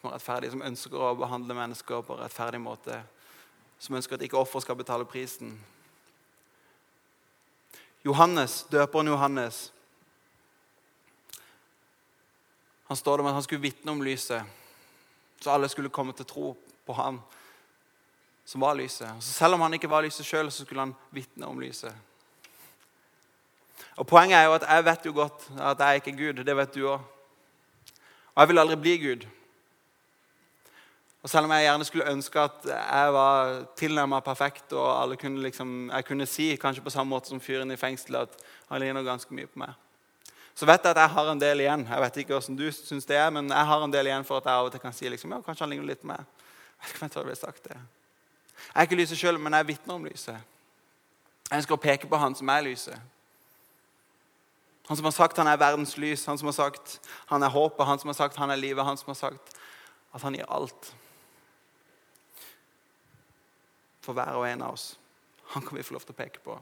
som 0.00 0.08
er 0.08 0.16
rettferdige, 0.16 0.54
som 0.54 0.62
ønsker 0.64 0.96
å 0.96 1.16
behandle 1.18 1.56
mennesker 1.56 2.04
på 2.06 2.16
rettferdig 2.16 2.60
måte, 2.62 3.02
som 3.80 3.96
ønsker 3.98 4.16
at 4.16 4.24
ikke 4.24 4.38
offer 4.40 4.64
skal 4.64 4.78
betale 4.78 5.04
prisen. 5.08 5.52
Johannes, 8.04 8.62
døperen 8.72 9.12
Johannes, 9.12 9.72
han 12.88 12.96
står 12.96 13.16
der 13.16 13.22
med 13.22 13.30
at 13.30 13.34
han 13.34 13.44
skulle 13.44 13.62
vitne 13.62 13.92
om 13.92 14.00
lyset, 14.02 14.42
så 15.40 15.52
alle 15.52 15.68
skulle 15.68 15.92
komme 15.92 16.16
til 16.16 16.26
tro 16.26 16.54
på 16.86 16.96
ham 16.96 17.20
som 18.44 18.60
var 18.64 18.74
lyset. 18.74 19.08
Så 19.20 19.32
selv 19.32 19.54
om 19.54 19.60
han 19.60 19.76
ikke 19.76 19.90
var 19.90 20.02
lyset 20.02 20.26
sjøl, 20.26 20.50
skulle 20.50 20.82
han 20.82 20.94
vitne 21.14 21.46
om 21.46 21.60
lyset. 21.60 21.94
Og 24.00 24.06
Poenget 24.08 24.38
er 24.38 24.48
jo 24.48 24.56
at 24.56 24.64
jeg 24.64 24.84
vet 24.84 25.06
jo 25.06 25.12
godt 25.12 25.44
at 25.60 25.78
jeg 25.78 25.88
er 25.88 26.00
ikke 26.00 26.16
Gud. 26.16 26.42
Det 26.44 26.56
vet 26.56 26.74
du 26.74 26.86
òg. 26.88 27.04
Og 28.34 28.42
jeg 28.42 28.48
vil 28.48 28.62
aldri 28.62 28.76
bli 28.80 28.96
Gud. 29.04 29.28
Og 31.22 31.30
Selv 31.30 31.44
om 31.44 31.52
jeg 31.52 31.66
gjerne 31.66 31.84
skulle 31.84 32.08
ønske 32.08 32.40
at 32.40 32.64
jeg 32.64 33.12
var 33.12 33.50
tilnærmet 33.76 34.24
perfekt, 34.24 34.72
og 34.72 35.18
kunne 35.20 35.42
liksom, 35.42 35.90
jeg 35.90 36.04
kunne 36.04 36.26
si, 36.26 36.56
kanskje 36.56 36.82
på 36.82 36.90
samme 36.90 37.10
måte 37.10 37.28
som 37.28 37.40
fyren 37.40 37.70
i 37.70 37.76
fengselet, 37.76 38.20
at 38.20 38.44
han 38.68 38.80
ligner 38.80 39.04
ganske 39.04 39.34
mye 39.34 39.46
på 39.46 39.60
meg, 39.60 39.74
så 40.54 40.66
vet 40.66 40.84
jeg 40.84 40.90
at 40.90 41.02
jeg 41.02 41.10
har 41.10 41.28
en 41.30 41.40
del 41.40 41.60
igjen. 41.60 41.86
Jeg 41.88 42.00
vet 42.00 42.16
ikke 42.16 42.32
hvordan 42.32 42.56
du 42.56 42.66
syns 42.72 43.06
det 43.08 43.16
er, 43.16 43.30
men 43.30 43.48
jeg 43.48 43.66
har 43.66 43.84
en 43.84 43.92
del 43.92 44.06
igjen 44.06 44.24
for 44.24 44.40
at 44.40 44.48
jeg 44.48 44.52
av 44.52 44.66
og 44.68 44.72
til 44.72 44.80
kan 44.80 44.92
si 44.96 45.08
liksom, 45.08 45.32
ja, 45.32 45.40
kanskje 45.44 45.64
han 45.64 45.70
ligner 45.70 45.92
litt 45.92 46.00
på 46.00 46.08
meg. 46.08 46.24
Jeg 46.80 46.88
vet 46.88 46.96
ikke 46.96 47.04
om 47.04 47.08
jeg 47.08 47.16
det 47.16 47.28
ble 47.28 47.36
sagt 47.36 47.68
det. 47.68 47.76
Jeg 48.60 48.74
er 48.74 48.88
ikke 48.88 48.98
lyset 49.00 49.20
sjøl, 49.20 49.38
men 49.40 49.56
jeg 49.56 49.68
vitner 49.68 49.94
om 49.94 50.04
lyset. 50.04 50.36
Jeg 51.50 51.60
ønsker 51.60 51.76
å 51.76 51.80
peke 51.80 52.08
på 52.08 52.20
han 52.20 52.36
som 52.36 52.48
er 52.52 52.64
lyset. 52.64 52.96
Han 54.88 54.96
som 54.96 55.06
har 55.06 55.14
sagt 55.14 55.38
han 55.38 55.48
er 55.48 55.60
verdens 55.60 55.96
lys, 56.00 56.24
han 56.26 56.38
som 56.38 56.48
har 56.48 56.56
sagt 56.56 56.98
han 57.30 57.44
er 57.44 57.52
håpet, 57.52 57.86
han 57.86 58.00
som 58.00 58.10
har 58.10 58.18
sagt 58.18 58.40
han 58.40 58.50
er 58.50 58.60
livet, 58.60 58.84
han 58.84 58.98
som 58.98 59.12
har 59.12 59.20
sagt 59.20 59.54
at 60.12 60.24
han 60.24 60.34
gir 60.34 60.48
alt 60.50 60.92
for 64.00 64.16
hver 64.16 64.38
og 64.38 64.46
en 64.48 64.62
av 64.66 64.74
oss. 64.74 64.94
Han 65.54 65.62
kan 65.66 65.76
vi 65.76 65.84
få 65.84 65.94
lov 65.96 66.04
til 66.06 66.14
å 66.14 66.20
peke 66.20 66.42
på. 66.44 66.56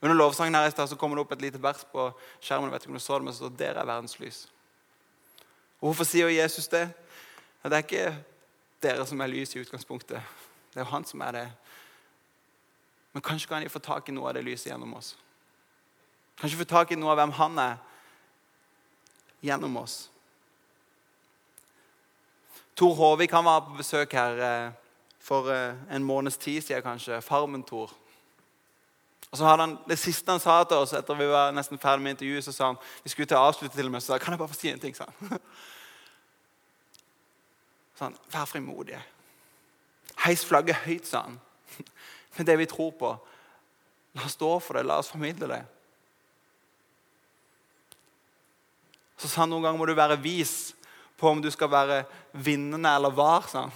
Under 0.00 0.14
lovsangen 0.14 0.54
her 0.54 0.68
i 0.68 0.70
sted 0.70 0.90
så 0.90 0.96
kommer 0.98 1.18
det 1.18 1.24
opp 1.24 1.32
et 1.34 1.42
lite 1.42 1.62
vers 1.62 1.82
på 1.92 2.08
skjermen. 2.40 2.70
vet 2.70 2.82
ikke 2.82 2.92
om 2.92 2.98
du 2.98 3.02
så 3.02 3.18
det, 3.18 3.24
men 3.24 3.34
så 3.34 3.38
står 3.38 3.56
'Dere 3.56 3.80
er 3.80 3.86
verdens 3.86 4.20
lys'. 4.20 4.46
Og 5.80 5.88
Hvorfor 5.88 6.04
sier 6.04 6.28
Jesus 6.28 6.68
det? 6.68 6.90
Det 7.64 7.72
er 7.72 7.82
ikke 7.82 8.24
dere 8.82 9.06
som 9.06 9.20
er 9.20 9.26
lys 9.26 9.54
i 9.54 9.58
utgangspunktet. 9.58 10.22
Det 10.74 10.80
er 10.80 10.84
jo 10.84 10.90
han 10.90 11.04
som 11.04 11.20
er 11.20 11.32
det. 11.32 11.52
Men 13.12 13.22
kanskje 13.22 13.48
kan 13.48 13.62
de 13.62 13.68
få 13.68 13.78
tak 13.78 14.08
i 14.08 14.12
noe 14.12 14.28
av 14.28 14.34
det 14.34 14.44
lyset 14.44 14.70
gjennom 14.70 14.94
oss. 14.94 15.16
Kanskje 16.40 16.58
få 16.58 16.64
tak 16.64 16.92
i 16.92 16.94
noe 16.94 17.10
av 17.10 17.16
hvem 17.16 17.32
han 17.32 17.58
er 17.58 17.76
gjennom 19.42 19.76
oss. 19.76 20.10
Tor 22.78 22.94
Håvik 22.94 23.32
han 23.34 23.44
var 23.44 23.64
på 23.66 23.78
besøk 23.78 24.12
her 24.14 24.38
eh, 24.38 24.72
for 25.28 25.50
eh, 25.52 25.76
en 25.90 26.04
måneds 26.04 26.36
tid 26.40 26.62
siden, 26.62 26.82
kanskje. 26.82 27.20
Farmen-Tor. 27.20 27.92
Og 29.30 29.36
så 29.38 29.44
hadde 29.44 29.66
han, 29.66 29.78
Det 29.88 29.98
siste 29.98 30.32
han 30.32 30.40
sa 30.40 30.62
til 30.64 30.80
oss 30.80 30.94
etter 30.96 31.18
vi 31.18 31.28
var 31.28 31.52
nesten 31.52 31.80
ferdig 31.80 32.02
med 32.02 32.16
intervjuet, 32.16 32.44
så 32.44 32.52
sa 32.52 32.70
han 32.70 32.80
vi 33.04 33.12
skulle 33.12 33.28
til 33.28 33.36
å 33.36 33.48
avslutte 33.50 33.76
til 33.76 33.90
og 33.90 33.92
med, 33.92 34.02
så 34.02 34.12
sa 34.12 34.16
han, 34.16 34.24
kan 34.24 34.36
jeg 34.36 34.40
bare 34.40 34.54
få 34.54 34.60
si 34.60 34.72
en 34.72 34.80
ting. 34.80 34.96
sa 34.96 35.08
han. 35.08 35.40
Så 37.98 38.04
han, 38.04 38.14
Vær 38.30 38.44
frimodige. 38.46 39.00
Heis 40.22 40.44
flagget 40.46 40.84
høyt, 40.84 41.06
sa 41.06 41.24
han. 41.24 41.40
Med 42.36 42.46
det 42.46 42.54
vi 42.60 42.66
tror 42.70 42.92
på. 42.94 43.10
La 44.14 44.22
oss 44.22 44.36
stå 44.38 44.52
for 44.62 44.78
det. 44.78 44.84
La 44.86 45.00
oss 45.02 45.10
formidle 45.10 45.48
det. 45.50 45.64
Så 49.18 49.26
sa 49.26 49.42
han 49.42 49.50
noen 49.50 49.66
ganger 49.66 49.82
må 49.82 49.88
du 49.90 49.96
være 49.98 50.20
vis 50.22 50.76
på 51.18 51.26
om 51.26 51.42
du 51.42 51.50
skal 51.50 51.72
være 51.74 52.04
vinnende 52.38 52.94
eller 52.94 53.10
var. 53.18 53.50
sa 53.50 53.66
han. 53.66 53.74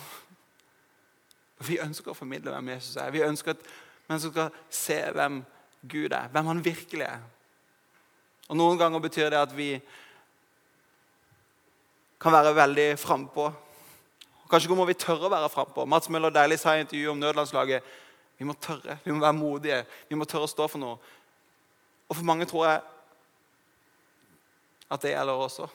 Vi 1.66 1.80
ønsker 1.82 2.12
å 2.12 2.16
formidle 2.16 2.52
hvem 2.54 2.72
Jesus 2.74 2.96
er. 3.00 3.10
Vi 3.14 3.24
ønsker 3.24 3.54
at 3.54 3.66
mennesker 4.08 4.32
skal 4.32 4.62
se 4.72 4.98
hvem 5.14 5.42
Gud 5.82 6.12
er, 6.12 6.30
hvem 6.32 6.50
han 6.50 6.62
virkelig 6.64 7.06
er. 7.06 7.22
Og 8.48 8.58
Noen 8.58 8.80
ganger 8.80 9.02
betyr 9.02 9.30
det 9.32 9.40
at 9.40 9.52
vi 9.56 9.74
kan 12.22 12.34
være 12.34 12.54
veldig 12.54 12.88
frampå 13.00 13.50
Kanskje 14.52 14.76
må 14.76 14.84
vi 14.84 14.92
tørre 15.00 15.24
å 15.24 15.32
være 15.32 15.48
frampå. 15.48 15.86
Mats 15.88 16.10
Møller 16.12 16.28
Deilig 16.28 16.58
sa 16.60 16.74
i 16.76 16.82
intervjuet 16.82 17.14
om 17.14 17.20
nødlandslaget 17.22 17.86
vi 18.36 18.44
må 18.44 18.52
tørre, 18.60 18.98
vi 19.04 19.14
må 19.14 19.22
være 19.22 19.36
modige, 19.38 19.78
vi 20.10 20.16
må 20.18 20.26
tørre 20.28 20.44
å 20.44 20.50
stå 20.50 20.66
for 20.68 20.82
noe. 20.82 20.98
Og 22.10 22.18
for 22.18 22.26
mange 22.28 22.44
tror 22.50 22.66
jeg 22.66 22.82
at 24.92 25.04
det 25.06 25.14
gjelder 25.14 25.40
også. 25.46 25.68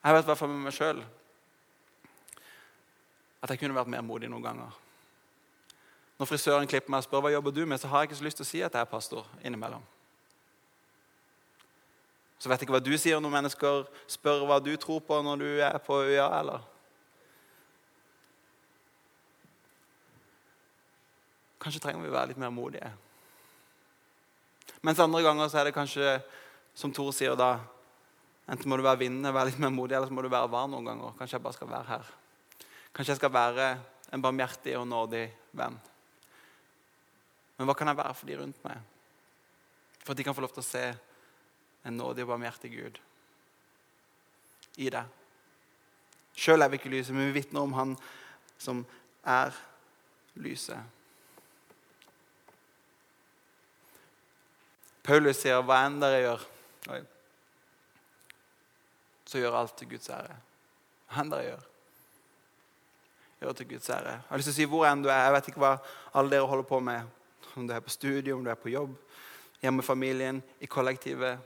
Jeg 0.00 0.16
vet 0.16 0.24
i 0.24 0.30
hvert 0.30 0.40
fall 0.40 0.52
med 0.54 0.62
meg 0.64 0.76
sjøl 0.76 1.02
at 3.40 3.50
jeg 3.50 3.60
kunne 3.60 3.76
vært 3.76 3.90
mer 3.92 4.04
modig 4.04 4.28
noen 4.30 4.44
ganger. 4.44 4.78
Når 6.20 6.28
frisøren 6.28 6.68
klipper 6.68 6.92
meg 6.92 7.00
og 7.00 7.06
spør 7.08 7.24
hva 7.24 7.32
jobber 7.32 7.54
du 7.56 7.62
med, 7.64 7.80
så 7.80 7.88
har 7.88 8.02
jeg 8.02 8.10
ikke 8.10 8.18
så 8.18 8.26
lyst 8.26 8.40
til 8.42 8.44
å 8.44 8.50
si 8.50 8.60
at 8.60 8.74
jeg 8.76 8.84
er 8.84 8.90
pastor 8.90 9.28
innimellom. 9.40 9.84
Så 12.40 12.48
vet 12.48 12.60
jeg 12.60 12.68
ikke 12.68 12.76
hva 12.76 12.84
du 12.84 12.92
sier 13.00 13.20
når 13.20 13.32
mennesker 13.32 13.88
spør 14.08 14.44
hva 14.48 14.60
du 14.64 14.74
tror 14.80 15.00
på 15.04 15.20
når 15.24 15.40
du 15.40 15.48
er 15.64 15.78
på 15.84 16.02
øya. 16.04 16.28
eller 16.40 16.60
Kanskje 21.60 21.82
trenger 21.84 22.04
vi 22.04 22.12
å 22.12 22.16
være 22.16 22.32
litt 22.32 22.40
mer 22.40 22.52
modige. 22.52 22.92
Mens 24.84 25.00
andre 25.00 25.20
ganger 25.24 25.48
så 25.52 25.60
er 25.60 25.68
det 25.68 25.76
kanskje, 25.76 26.14
som 26.72 26.92
Tor 26.92 27.12
sier 27.16 27.36
da 27.36 27.58
Enten 28.50 28.66
må 28.66 28.74
du 28.74 28.82
være 28.82 29.04
vinnende, 29.04 29.30
være 29.30 29.52
litt 29.52 29.60
mer 29.62 29.70
modig, 29.70 29.94
eller 29.94 30.08
så 30.10 30.14
må 30.16 30.24
du 30.24 30.32
være 30.32 30.50
var 30.50 30.64
noen 30.66 30.88
ganger. 30.88 31.12
Kanskje 31.14 31.36
jeg 31.36 31.42
bare 31.44 31.54
skal 31.54 31.68
være 31.70 31.86
her. 31.86 32.08
Kanskje 32.94 33.14
jeg 33.14 33.20
skal 33.20 33.32
være 33.34 33.68
en 34.12 34.22
barmhjertig 34.22 34.74
og 34.78 34.88
nådig 34.90 35.26
venn. 35.56 35.76
Men 37.58 37.68
hva 37.68 37.76
kan 37.76 37.90
jeg 37.90 38.00
være 38.00 38.16
for 38.16 38.30
de 38.30 38.38
rundt 38.40 38.64
meg? 38.64 38.78
For 40.00 40.12
at 40.12 40.18
de 40.18 40.26
kan 40.26 40.34
få 40.34 40.42
lov 40.42 40.54
til 40.54 40.64
å 40.64 40.70
se 40.70 40.84
en 41.86 41.96
nådig 41.96 42.24
og 42.24 42.32
barmhjertig 42.32 42.70
Gud 42.72 43.00
i 44.80 44.88
deg. 44.92 45.04
Sjøl 46.40 46.64
er 46.64 46.70
vi 46.72 46.80
ikke 46.80 46.92
lyset, 46.92 47.14
men 47.14 47.28
vi 47.28 47.40
vitner 47.40 47.62
om 47.62 47.76
Han 47.76 47.94
som 48.60 48.82
er 49.26 49.52
lyset. 50.40 50.80
Paulus 55.02 55.40
sier, 55.40 55.62
'Hva 55.62 55.84
enn 55.86 56.00
dere 56.00 56.20
gjør, 56.22 56.42
så 59.26 59.38
gjør 59.38 59.56
alt 59.58 59.76
til 59.76 59.88
Guds 59.88 60.08
ære'. 60.08 60.36
Hva 61.08 61.20
enn 61.20 61.30
dere 61.32 61.48
gjør, 61.48 61.69
gjør 63.40 63.52
til 63.56 63.68
Guds 63.68 63.90
ære. 63.90 64.12
Jeg 64.12 64.28
har 64.28 64.40
lyst 64.40 64.50
til 64.50 64.54
å 64.54 64.58
si 64.58 64.68
hvor 64.68 64.86
enn 64.88 65.02
du 65.04 65.08
er. 65.08 65.22
Jeg 65.24 65.34
vet 65.36 65.48
ikke 65.52 65.62
hva 65.62 65.76
alle 66.12 66.34
dere 66.34 66.48
holder 66.48 66.68
på 66.68 66.80
med. 66.84 67.08
Om 67.56 67.66
du 67.66 67.72
er 67.74 67.84
på 67.84 67.92
studiet, 67.92 68.34
om 68.34 68.44
du 68.44 68.50
er 68.52 68.58
på 68.60 68.70
jobb, 68.70 68.92
hjemme 69.62 69.82
i 69.82 69.86
familien, 69.86 70.42
i 70.60 70.68
kollektivet. 70.70 71.40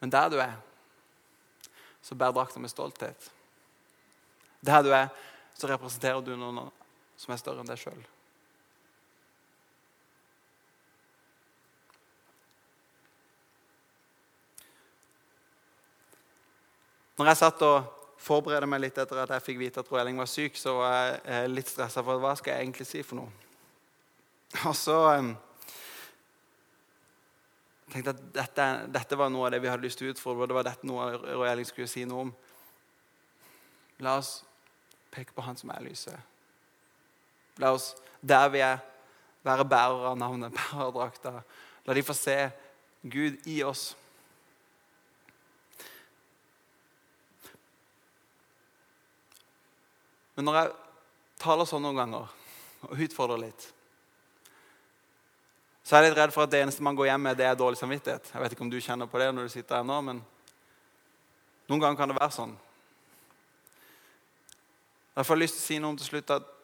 Men 0.00 0.14
der 0.14 0.30
du 0.32 0.38
er, 0.40 0.54
så 2.02 2.14
bærer 2.14 2.36
drakta 2.38 2.62
med 2.62 2.70
stolthet. 2.70 3.30
Der 4.64 4.82
du 4.82 4.92
er, 4.94 5.10
så 5.58 5.68
representerer 5.68 6.22
du 6.22 6.32
noen 6.38 6.70
som 7.18 7.34
er 7.34 7.42
større 7.42 7.60
enn 7.60 7.68
deg 7.68 7.82
sjøl. 7.82 8.00
Når 17.18 17.32
jeg 17.32 17.40
satt 17.40 17.62
og 17.66 17.97
forberedte 18.18 18.68
meg 18.68 18.82
litt 18.82 18.98
etter 18.98 19.22
at 19.22 19.34
jeg 19.36 19.44
fikk 19.46 19.60
vite 19.60 19.82
at 19.82 19.90
Roelling 19.92 20.18
var 20.18 20.30
syk, 20.30 20.56
så 20.58 20.74
var 20.78 20.94
jeg 20.96 21.20
eh, 21.24 21.44
litt 21.50 21.70
stressa 21.70 22.02
for 22.04 22.22
hva 22.22 22.34
skal 22.38 22.54
jeg 22.54 22.66
egentlig 22.66 22.88
si 22.88 23.02
for 23.06 23.20
noe. 23.20 23.30
Og 24.68 24.74
så 24.76 24.96
um, 25.20 25.32
tenkte 27.92 28.10
jeg 28.10 28.16
at 28.16 28.24
dette, 28.40 28.68
dette, 28.98 29.18
var 29.20 29.30
noe 29.32 29.46
av 29.48 29.54
det 29.54 29.62
vi 29.62 29.70
hadde 29.70 29.86
lyst 29.86 30.00
til 30.00 30.10
å 30.10 30.16
utfordre. 30.16 30.48
Det 30.50 30.58
var 30.58 30.68
dette 30.70 30.88
noe 30.88 31.12
Roelling 31.28 31.68
skulle 31.68 31.90
si 31.90 32.04
noe 32.08 32.26
om. 32.26 32.34
La 34.04 34.18
oss 34.20 34.38
peke 35.14 35.34
på 35.34 35.44
Han 35.46 35.56
som 35.58 35.72
er 35.74 35.84
lyset. 35.86 36.18
La 37.58 37.72
oss, 37.74 37.92
der 38.22 38.50
vi 38.54 38.62
er, 38.62 38.78
være 39.46 39.66
bærere 39.66 40.12
av 40.12 40.18
navnet, 40.20 40.54
bærerdrakta. 40.58 41.40
La 41.86 41.96
de 41.96 42.04
få 42.06 42.14
se 42.16 42.36
Gud 43.02 43.38
i 43.48 43.62
oss. 43.66 43.92
Men 50.38 50.46
når 50.46 50.56
jeg 50.60 50.74
taler 51.42 51.66
sånn 51.66 51.82
noen 51.82 51.96
ganger 51.98 52.28
og 52.86 53.00
utfordrer 53.02 53.40
litt, 53.42 53.64
så 55.82 55.96
er 55.96 56.04
jeg 56.04 56.12
litt 56.12 56.20
redd 56.20 56.30
for 56.30 56.46
at 56.46 56.52
det 56.52 56.60
eneste 56.62 56.84
man 56.86 56.94
går 56.94 57.08
hjem 57.08 57.26
med, 57.26 57.40
det 57.40 57.48
er 57.48 57.58
dårlig 57.58 57.80
samvittighet. 57.80 58.30
Jeg 58.30 58.44
vet 58.44 58.54
ikke 58.54 58.62
om 58.62 58.70
du 58.70 58.78
kjenner 58.78 59.10
på 59.10 59.18
det 59.18 59.32
når 59.34 59.48
du 59.48 59.54
sitter 59.56 59.80
her 59.80 59.88
nå, 59.88 59.98
men 60.06 60.22
noen 61.66 61.82
ganger 61.82 61.98
kan 61.98 62.14
det 62.14 62.20
være 62.20 62.36
sånn. 62.38 62.54
Derfor 65.16 65.34
har 65.34 65.42
jeg 65.42 65.48
lyst 65.48 65.58
til 65.58 65.64
å 65.64 65.66
si 65.66 65.82
noe 65.82 65.90
om 65.90 65.98
til 65.98 66.12
slutt 66.12 66.34
at 66.38 66.56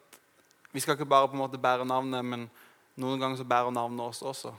vi 0.71 0.87
skal 0.87 0.95
ikke 0.95 1.11
bare 1.11 1.27
på 1.27 1.35
en 1.35 1.43
måte 1.43 1.59
bære 1.59 1.91
navnet, 1.91 2.23
men 2.23 2.47
noen 2.95 3.19
ganger 3.19 3.43
så 3.43 3.51
bærer 3.57 3.75
navnet 3.75 4.07
oss 4.07 4.23
også. 4.23 4.55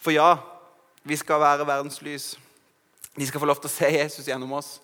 For 0.00 0.16
ja, 0.16 0.38
vi 1.04 1.20
skal 1.20 1.44
være 1.44 1.68
verdens 1.68 2.00
lys. 2.00 2.32
De 3.12 3.28
skal 3.28 3.44
få 3.44 3.52
lov 3.52 3.60
til 3.60 3.68
å 3.68 3.76
se 3.76 3.92
Jesus 3.98 4.32
gjennom 4.32 4.56
oss. 4.56 4.78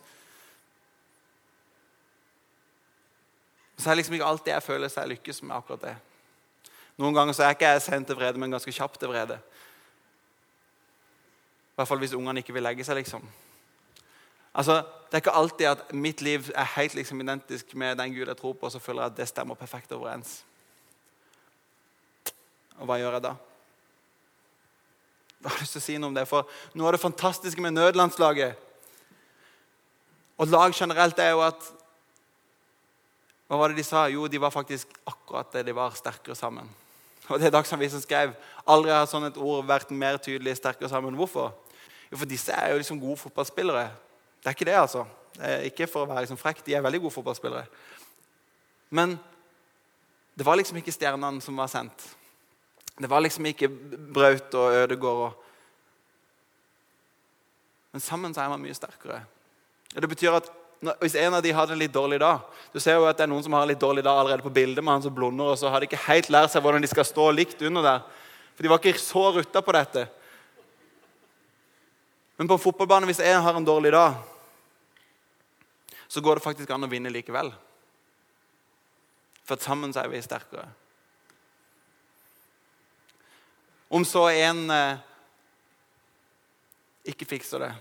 Så 3.76 3.88
er 3.88 3.94
det 3.94 4.00
liksom 4.00 4.16
ikke 4.16 4.28
alltid 4.30 4.52
jeg 4.54 4.64
føler 4.64 4.92
seg 4.92 5.08
lykkes 5.10 5.42
med 5.44 5.56
akkurat 5.56 5.82
det. 5.84 5.96
Noen 6.96 7.16
ganger 7.16 7.36
så 7.36 7.44
er 7.44 7.56
ikke 7.56 7.74
jeg 7.74 7.82
sent 7.84 8.08
til 8.08 8.16
vrede, 8.16 8.40
men 8.40 8.54
ganske 8.54 8.72
kjapt 8.72 9.00
til 9.00 9.10
vrede. 9.12 9.36
I 11.76 11.76
hvert 11.76 11.90
fall 11.90 12.00
hvis 12.00 12.16
ungene 12.16 12.40
ikke 12.40 12.54
vil 12.56 12.64
legge 12.64 12.84
seg, 12.88 12.96
liksom. 13.02 13.24
Altså, 14.56 14.82
Det 15.06 15.14
er 15.14 15.22
ikke 15.22 15.38
alltid 15.38 15.66
at 15.66 15.92
mitt 15.94 16.20
liv 16.20 16.48
er 16.54 16.64
helt 16.74 16.94
liksom, 16.94 17.20
identisk 17.20 17.74
med 17.74 17.96
den 17.96 18.14
Gud 18.14 18.26
jeg 18.26 18.36
tror 18.36 18.52
på, 18.52 18.66
og 18.66 18.72
så 18.72 18.78
føler 18.78 19.02
jeg 19.02 19.10
at 19.12 19.16
det 19.16 19.28
stemmer 19.28 19.54
perfekt 19.54 19.92
overens. 19.92 20.44
Og 22.80 22.88
hva 22.88 22.96
gjør 22.98 23.12
jeg 23.12 23.22
da? 23.22 23.34
Jeg 25.44 25.50
har 25.50 25.60
lyst 25.60 25.76
til 25.76 25.80
å 25.80 25.84
si 25.84 25.98
noe 25.98 26.10
om 26.10 26.16
det, 26.16 26.26
for 26.26 26.48
Noe 26.74 26.88
av 26.88 26.96
det 26.96 27.00
fantastiske 27.04 27.62
med 27.62 27.76
nødlandslaget 27.76 28.56
og 30.36 30.46
lag 30.52 30.74
generelt 30.74 31.18
er 31.18 31.30
jo 31.32 31.40
at 31.40 31.68
Hva 33.46 33.60
var 33.60 33.70
det 33.70 33.78
de 33.78 33.86
sa? 33.86 34.08
Jo, 34.10 34.26
de 34.26 34.40
var 34.42 34.54
faktisk 34.54 34.90
akkurat 35.06 35.52
det 35.54 35.66
de 35.68 35.74
var, 35.76 35.94
sterkere 35.94 36.34
sammen. 36.38 36.66
Og 37.28 37.38
det 37.38 37.48
er 37.48 37.54
Dagsavisen 37.54 38.02
skrev. 38.02 38.34
Aldri 38.66 38.92
har 38.94 39.06
sånn 39.10 39.28
et 39.28 39.38
ord 39.38 39.66
vært 39.66 39.92
mer 39.94 40.18
tydelig 40.22 40.56
sterkere 40.58 40.90
sammen. 40.90 41.14
Hvorfor? 41.18 41.52
Jo, 42.10 42.18
for 42.18 42.26
disse 42.30 42.54
er 42.54 42.72
jo 42.72 42.80
liksom 42.80 43.00
gode 43.02 43.18
fotballspillere. 43.20 43.86
Det 44.42 44.50
er 44.50 44.58
ikke 44.58 44.68
det, 44.68 44.76
altså. 44.78 45.06
Det 45.36 45.54
ikke 45.70 45.88
for 45.90 46.04
å 46.04 46.10
være 46.10 46.24
liksom 46.24 46.38
frekk. 46.40 46.62
De 46.66 46.76
er 46.76 46.84
veldig 46.84 47.02
gode 47.06 47.14
fotballspillere. 47.16 47.66
Men 48.94 49.16
det 50.38 50.46
var 50.46 50.58
liksom 50.58 50.78
ikke 50.78 50.94
stjernene 50.94 51.42
som 51.42 51.58
var 51.58 51.70
sendt. 51.72 52.06
Det 52.96 53.10
var 53.10 53.20
liksom 53.20 53.46
ikke 53.50 53.68
Braut 53.68 54.54
og 54.56 54.76
Ødegård. 54.82 55.42
Men 57.92 58.04
sammen 58.04 58.34
så 58.34 58.44
er 58.44 58.52
man 58.52 58.62
mye 58.62 58.76
sterkere. 58.76 59.22
Og 59.94 60.02
det 60.02 60.10
betyr 60.12 60.36
at 60.36 60.48
Hvis 61.00 61.16
en 61.16 61.34
av 61.34 61.42
de 61.42 61.54
hadde 61.56 61.72
en 61.72 61.80
litt 61.80 61.92
dårlig 61.94 62.18
dag 62.20 62.42
Du 62.74 62.76
ser 62.84 62.98
jo 62.98 63.06
at 63.08 63.16
det 63.16 63.24
er 63.24 63.30
noen 63.30 63.40
som 63.42 63.54
har 63.56 63.64
en 63.64 63.70
litt 63.70 63.80
dårlig 63.80 64.02
dag 64.04 64.18
allerede 64.20 64.44
på 64.44 64.52
bildet 64.52 64.84
med 64.84 64.92
han 64.92 65.04
som 65.06 65.14
blunder, 65.14 65.54
og 65.54 65.58
så 65.58 65.70
har 65.72 65.80
de 65.80 65.88
ikke 65.88 66.02
helt 66.04 66.28
lært 66.30 66.52
seg 66.52 66.64
hvordan 66.64 66.84
de 66.84 66.90
skal 66.90 67.06
stå 67.08 67.30
likt 67.32 67.62
under 67.64 67.86
der. 67.86 68.02
For 68.52 68.64
de 68.64 68.72
var 68.72 68.80
ikke 68.82 69.00
så 69.00 69.22
rutta 69.32 69.62
på 69.64 69.74
dette. 69.76 70.06
Men 72.36 72.48
på 72.50 72.58
en 72.58 72.60
fotballbane, 72.60 73.08
hvis 73.08 73.22
en 73.24 73.40
har 73.42 73.56
en 73.56 73.64
dårlig 73.64 73.94
dag, 73.94 74.18
så 76.08 76.20
går 76.20 76.36
det 76.36 76.44
faktisk 76.44 76.70
an 76.70 76.84
å 76.84 76.90
vinne 76.90 77.12
likevel. 77.12 77.48
For 79.46 79.56
sammen 79.62 79.94
så 79.94 80.04
er 80.04 80.12
vi 80.12 80.20
sterkere. 80.24 80.68
Om 83.88 84.04
så 84.04 84.26
en 84.34 84.64
eh, 84.74 85.02
ikke 87.06 87.28
fikser 87.30 87.62
det, 87.62 87.72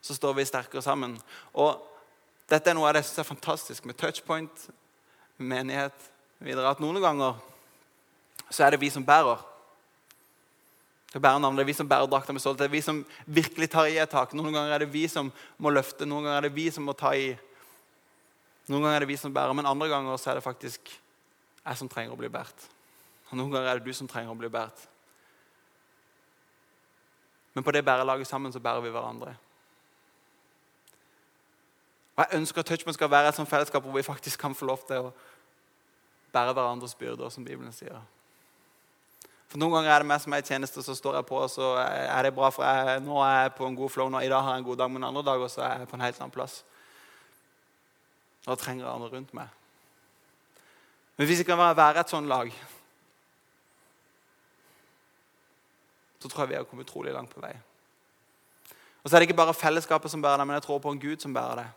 så 0.00 0.14
står 0.14 0.36
vi 0.38 0.46
sterkere 0.48 0.82
sammen. 0.84 1.16
Og 1.52 1.78
dette 2.48 2.70
er 2.70 2.76
noe 2.76 2.88
av 2.88 2.96
det 2.96 3.02
jeg 3.02 3.10
syns 3.10 3.22
er 3.24 3.28
fantastisk 3.28 3.88
med 3.88 3.98
touchpoint, 3.98 4.68
menighet 5.38 6.08
videre, 6.42 6.70
at 6.70 6.80
noen 6.82 7.00
ganger 7.02 7.38
så 8.48 8.64
er 8.64 8.74
det 8.74 8.82
vi 8.82 8.90
som 8.90 9.04
bærer. 9.04 9.40
Det 11.12 11.20
bærer 11.24 11.40
navnet, 11.40 11.60
det 11.60 11.64
er 11.64 11.70
vi 11.70 11.76
som 11.76 11.88
bærer 11.88 12.08
drakta 12.08 12.34
med 12.36 12.42
stolthet. 12.44 12.66
Det 12.66 12.68
er 12.68 12.76
vi 12.76 12.84
som 12.84 13.02
virkelig 13.26 13.70
tar 13.72 13.88
i 13.88 13.96
et 14.00 14.10
tak. 14.12 14.34
Noen 14.36 14.52
ganger 14.52 14.74
er 14.74 14.84
det 14.84 14.92
vi 14.92 15.06
som 15.08 15.30
må 15.56 15.72
løfte, 15.72 16.08
noen 16.08 16.26
ganger 16.26 16.42
er 16.42 16.48
det 16.48 16.56
vi 16.56 16.66
som 16.72 16.84
må 16.84 16.94
ta 16.96 17.14
i. 17.16 17.30
Noen 18.68 18.84
ganger 18.84 18.98
er 18.98 19.04
det 19.06 19.12
vi 19.12 19.20
som 19.20 19.32
bærer, 19.32 19.56
men 19.56 19.68
andre 19.68 19.88
ganger 19.88 20.20
så 20.20 20.32
er 20.32 20.38
det 20.38 20.44
faktisk 20.44 20.92
jeg 21.64 21.80
som 21.80 21.88
trenger 21.88 22.12
å 22.12 22.20
bli 22.20 22.30
båret. 22.32 22.68
Og 23.30 23.40
noen 23.40 23.52
ganger 23.52 23.70
er 23.70 23.80
det 23.80 23.88
du 23.88 23.96
som 23.96 24.08
trenger 24.08 24.32
å 24.32 24.38
bli 24.38 24.52
båret. 24.52 24.84
Men 27.56 27.64
på 27.64 27.72
det 27.74 27.84
bærelaget 27.84 28.28
sammen 28.28 28.52
så 28.52 28.60
bærer 28.62 28.84
vi 28.84 28.92
hverandre. 28.92 29.32
Og 32.18 32.24
Jeg 32.24 32.40
ønsker 32.40 32.60
at 32.60 32.66
Touchman 32.66 32.94
skal 32.96 33.10
være 33.10 33.30
et 33.30 33.36
sånt 33.38 33.48
fellesskap 33.48 33.84
hvor 33.86 33.94
vi 33.94 34.02
faktisk 34.02 34.40
kan 34.42 34.54
få 34.54 34.66
lov 34.66 34.80
til 34.88 35.06
å 35.06 35.10
bære 36.34 36.54
hverandres 36.56 36.96
byrder, 36.98 37.30
som 37.30 37.44
Bibelen 37.46 37.70
sier. 37.72 38.00
For 39.48 39.62
Noen 39.62 39.78
ganger 39.78 39.94
er 39.94 40.02
det 40.02 40.08
meg 40.10 40.18
som 40.24 40.34
er 40.34 40.42
i 40.42 40.48
tjeneste, 40.48 40.82
så 40.82 40.96
står 40.98 41.20
jeg 41.20 41.28
på, 41.28 41.38
og 41.40 41.52
så 41.52 41.68
er 41.78 42.26
det 42.26 42.34
bra, 42.34 42.50
for 42.52 42.66
jeg, 42.66 43.04
nå 43.06 43.22
er 43.22 43.46
jeg 43.46 43.54
på 43.60 43.70
en 43.70 43.78
god 43.78 43.94
flow. 43.94 44.10
Nå, 44.10 44.20
I 44.20 44.32
dag 44.32 44.42
har 44.42 44.58
jeg 44.58 44.64
en 44.64 44.66
god 44.66 44.82
dag, 44.82 44.90
men 44.90 45.06
andre 45.06 45.24
dager 45.30 45.54
så 45.54 45.62
er 45.62 45.84
jeg 45.84 45.88
på 45.88 45.96
en 45.96 46.04
helt 46.04 46.20
annen 46.20 46.34
plass. 46.34 46.58
Da 48.44 48.58
trenger 48.58 48.84
jeg 48.84 48.92
andre 48.92 49.14
rundt 49.14 49.32
meg. 49.38 49.54
Men 51.16 51.30
hvis 51.30 51.40
jeg 51.40 51.46
kan 51.46 51.62
være 51.62 52.02
et 52.02 52.10
sånt 52.10 52.28
lag, 52.28 52.50
så 56.18 56.28
tror 56.28 56.44
jeg 56.44 56.50
vi 56.50 56.58
har 56.58 56.66
kommet 56.66 56.90
utrolig 56.90 57.14
langt 57.14 57.30
på 57.30 57.46
vei. 57.46 57.54
Og 59.04 59.06
så 59.06 59.14
er 59.14 59.22
det 59.22 59.30
ikke 59.30 59.38
bare 59.38 59.54
fellesskapet 59.54 60.10
som 60.10 60.22
bærer 60.22 60.42
det, 60.42 60.50
men 60.50 60.58
jeg 60.58 60.66
tror 60.66 60.82
på 60.82 60.90
en 60.90 61.00
Gud 61.00 61.22
som 61.22 61.34
bærer 61.34 61.62
det. 61.62 61.70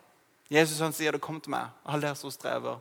Jesus 0.52 0.80
han 0.84 0.92
sier 0.92 1.12
det, 1.12 1.20
'Kom 1.20 1.40
til 1.40 1.50
meg, 1.50 1.70
alle 1.84 2.02
dere 2.02 2.16
som 2.16 2.30
strever 2.30 2.76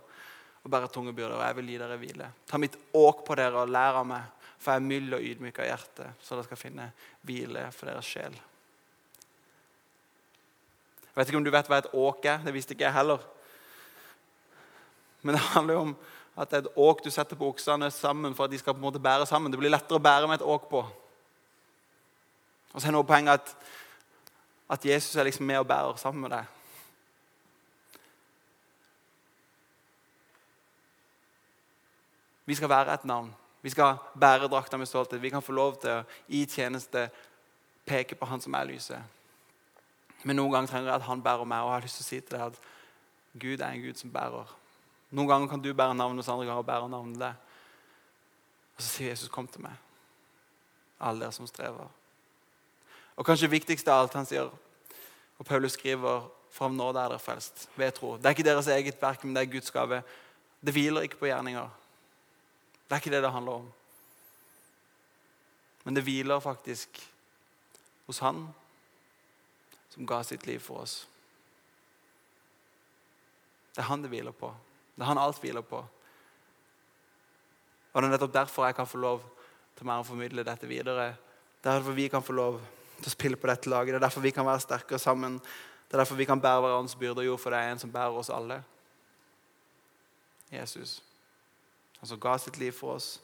og 0.63 0.71
bærer 0.71 0.91
tunge 0.91 1.13
byrder, 1.13 1.35
og 1.39 1.47
jeg 1.47 1.55
vil 1.55 1.67
gi 1.67 1.77
dere 1.77 1.97
hvile.' 1.97 2.31
Ta 2.47 2.57
mitt 2.57 2.75
åk 2.93 3.25
på 3.25 3.35
dere 3.35 3.63
og 3.63 3.69
lær 3.69 4.01
av 4.01 4.05
meg, 4.05 4.23
for 4.59 4.71
jeg 4.71 4.81
er 4.81 4.87
mild 4.87 5.13
og 5.13 5.21
ydmyk 5.21 5.59
av 5.59 5.65
hjerte, 5.65 6.13
så 6.21 6.35
dere 6.35 6.43
skal 6.43 6.57
finne 6.57 6.91
hvile 7.23 7.71
for 7.71 7.85
deres 7.85 8.05
sjel. 8.05 8.35
Jeg 11.01 11.15
vet 11.15 11.27
ikke 11.27 11.37
om 11.37 11.43
du 11.43 11.51
vet 11.51 11.67
hva 11.67 11.77
et 11.77 11.93
åk 11.93 12.25
er. 12.25 12.37
Det 12.37 12.53
visste 12.53 12.73
ikke 12.73 12.85
jeg 12.85 12.93
heller. 12.93 13.19
Men 15.21 15.35
det 15.35 15.41
handler 15.41 15.73
jo 15.73 15.79
om 15.79 15.95
at 16.39 16.49
det 16.49 16.57
er 16.57 16.63
et 16.63 16.77
åk 16.77 17.03
du 17.03 17.09
setter 17.11 17.35
på 17.35 17.49
oksene 17.51 17.91
sammen 17.91 18.35
for 18.35 18.45
at 18.45 18.51
de 18.51 18.59
skal 18.61 18.73
på 18.73 18.79
en 18.79 18.85
måte 18.85 19.01
bære 19.01 19.25
sammen. 19.27 19.51
Det 19.51 19.59
blir 19.59 19.73
lettere 19.73 19.99
å 19.99 20.03
bære 20.03 20.29
med 20.29 20.39
et 20.39 20.47
åk 20.47 20.69
på. 20.71 20.85
Og 22.71 22.79
så 22.79 22.87
er 22.87 22.95
noe 22.95 23.07
poenget 23.07 23.41
at, 23.41 23.51
at 24.71 24.85
Jesus 24.85 25.15
er 25.15 25.27
liksom 25.27 25.45
med 25.45 25.59
og 25.59 25.67
bærer 25.67 25.99
sammen 25.99 26.23
med 26.23 26.31
deg. 26.37 26.60
Vi 32.45 32.55
skal 32.55 32.69
være 32.69 32.93
et 32.93 33.05
navn. 33.05 33.33
Vi 33.61 33.69
skal 33.69 33.97
bære 34.19 34.47
drakta 34.47 34.77
med 34.77 34.85
stolthet. 34.85 35.21
Vi 35.21 35.29
kan 35.29 35.41
få 35.41 35.51
lov 35.51 35.77
til 35.81 35.89
å 35.89 36.03
i 36.27 36.45
tjeneste 36.45 37.09
peke 37.85 38.15
på 38.15 38.25
Han 38.25 38.41
som 38.41 38.55
er 38.57 38.69
lyset. 38.69 39.01
Men 40.23 40.35
noen 40.35 40.51
ganger 40.53 40.69
trenger 40.69 40.91
jeg 40.91 41.01
at 41.01 41.07
Han 41.09 41.23
bærer 41.23 41.45
meg, 41.45 41.61
og 41.61 41.69
jeg 41.69 41.77
har 41.77 41.85
lyst 41.85 41.99
til 41.99 42.05
å 42.05 42.09
si 42.09 42.19
til 42.19 42.37
deg 42.37 42.47
at 42.47 42.59
Gud 43.41 43.61
er 43.61 43.69
en 43.69 43.85
Gud 43.85 44.01
som 44.01 44.11
bærer. 44.13 44.57
Noen 45.11 45.27
ganger 45.27 45.47
kan 45.51 45.61
du 45.61 45.73
bære 45.73 45.95
navnet, 45.95 46.27
og 46.27 46.33
andre 46.33 46.49
ganger 46.49 46.67
bærer 46.67 46.91
navnet 46.91 47.19
deg. 47.19 47.33
Og 48.75 48.81
så 48.81 48.87
sier 48.87 49.09
Jesus, 49.09 49.29
'Kom 49.29 49.47
til 49.47 49.61
meg, 49.61 49.73
alle 50.99 51.19
dere 51.19 51.31
som 51.31 51.47
strever.' 51.47 51.89
Og 53.17 53.25
kanskje 53.25 53.49
viktigst 53.49 53.87
av 53.87 54.01
alt, 54.01 54.13
han 54.13 54.25
sier, 54.25 54.49
og 55.39 55.45
Paulus 55.45 55.71
skriver 55.71 56.29
fram 56.51 56.75
nå 56.75 56.89
er 56.89 56.93
dere 56.93 57.19
frelst 57.19 57.69
ved 57.75 57.91
tro. 57.91 58.17
Det 58.17 58.25
er 58.25 58.29
ikke 58.29 58.43
deres 58.43 58.67
eget 58.67 59.01
verk, 59.01 59.23
men 59.23 59.35
det 59.35 59.41
er 59.41 59.51
Guds 59.51 59.71
gave. 59.71 60.03
Det 60.65 60.73
hviler 60.73 61.01
ikke 61.01 61.17
på 61.17 61.25
gjerninger. 61.25 61.69
Det 62.91 62.97
er 62.97 62.99
ikke 62.99 63.11
det 63.13 63.21
det 63.23 63.31
handler 63.31 63.61
om. 63.61 63.67
Men 65.85 65.95
det 65.95 66.03
hviler 66.03 66.43
faktisk 66.43 66.99
hos 68.05 68.19
Han 68.19 68.49
som 69.93 70.05
ga 70.05 70.17
sitt 70.27 70.43
liv 70.45 70.59
for 70.59 70.83
oss. 70.83 71.07
Det 73.71 73.79
er 73.79 73.87
han 73.87 74.03
det 74.03 74.11
hviler 74.11 74.35
på. 74.35 74.51
Det 74.95 75.05
er 75.05 75.07
han 75.07 75.19
alt 75.23 75.39
hviler 75.39 75.63
på. 75.63 75.79
Og 77.93 78.01
Det 78.01 78.07
er 78.07 78.11
nettopp 78.11 78.33
derfor 78.33 78.65
jeg 78.67 78.75
kan 78.75 78.87
få 78.87 78.99
lov 78.99 79.23
til 79.77 79.87
meg 79.87 80.03
å 80.03 80.07
formidle 80.07 80.43
dette 80.43 80.67
videre. 80.67 81.13
Det 81.63 81.69
er 81.69 81.79
derfor 81.79 81.95
vi 81.95 82.09
kan 82.11 82.23
få 82.23 82.35
lov 82.35 82.59
til 82.97 83.07
å 83.07 83.15
spille 83.15 83.39
på 83.39 83.47
dette 83.47 83.71
laget. 83.71 83.95
Det 83.95 84.01
er 84.01 84.07
derfor 84.07 84.27
vi 84.27 84.35
kan 84.35 84.47
være 84.47 84.63
sterkere 84.67 84.99
sammen. 84.99 85.39
Det 85.39 85.95
er 85.95 86.03
derfor 86.03 86.19
vi 86.19 86.27
kan 86.27 86.43
bære 86.43 86.59
hverandres 86.67 86.99
byrder, 86.99 87.23
jo, 87.23 87.37
for 87.39 87.55
det 87.55 87.59
er 87.59 87.71
en 87.71 87.79
som 87.79 87.91
bærer 87.91 88.19
oss 88.19 88.31
alle. 88.31 88.59
Jesus. 90.51 91.01
Han 92.01 92.09
som 92.09 92.19
ga 92.19 92.37
sitt 92.41 92.57
liv 92.57 92.71
for 92.73 92.95
oss. 92.97 93.21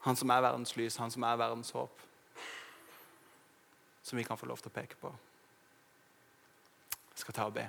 Han 0.00 0.16
som 0.16 0.30
er 0.30 0.42
verdens 0.42 0.74
lys, 0.76 0.96
han 0.98 1.10
som 1.10 1.22
er 1.22 1.36
verdens 1.38 1.70
håp. 1.70 2.00
Som 4.02 4.18
vi 4.18 4.24
kan 4.24 4.38
få 4.38 4.48
lov 4.50 4.58
til 4.58 4.72
å 4.72 4.74
peke 4.74 4.98
på. 4.98 5.12
Jeg 7.12 7.22
skal 7.22 7.36
ta 7.36 7.46
og 7.46 7.54
be. 7.54 7.68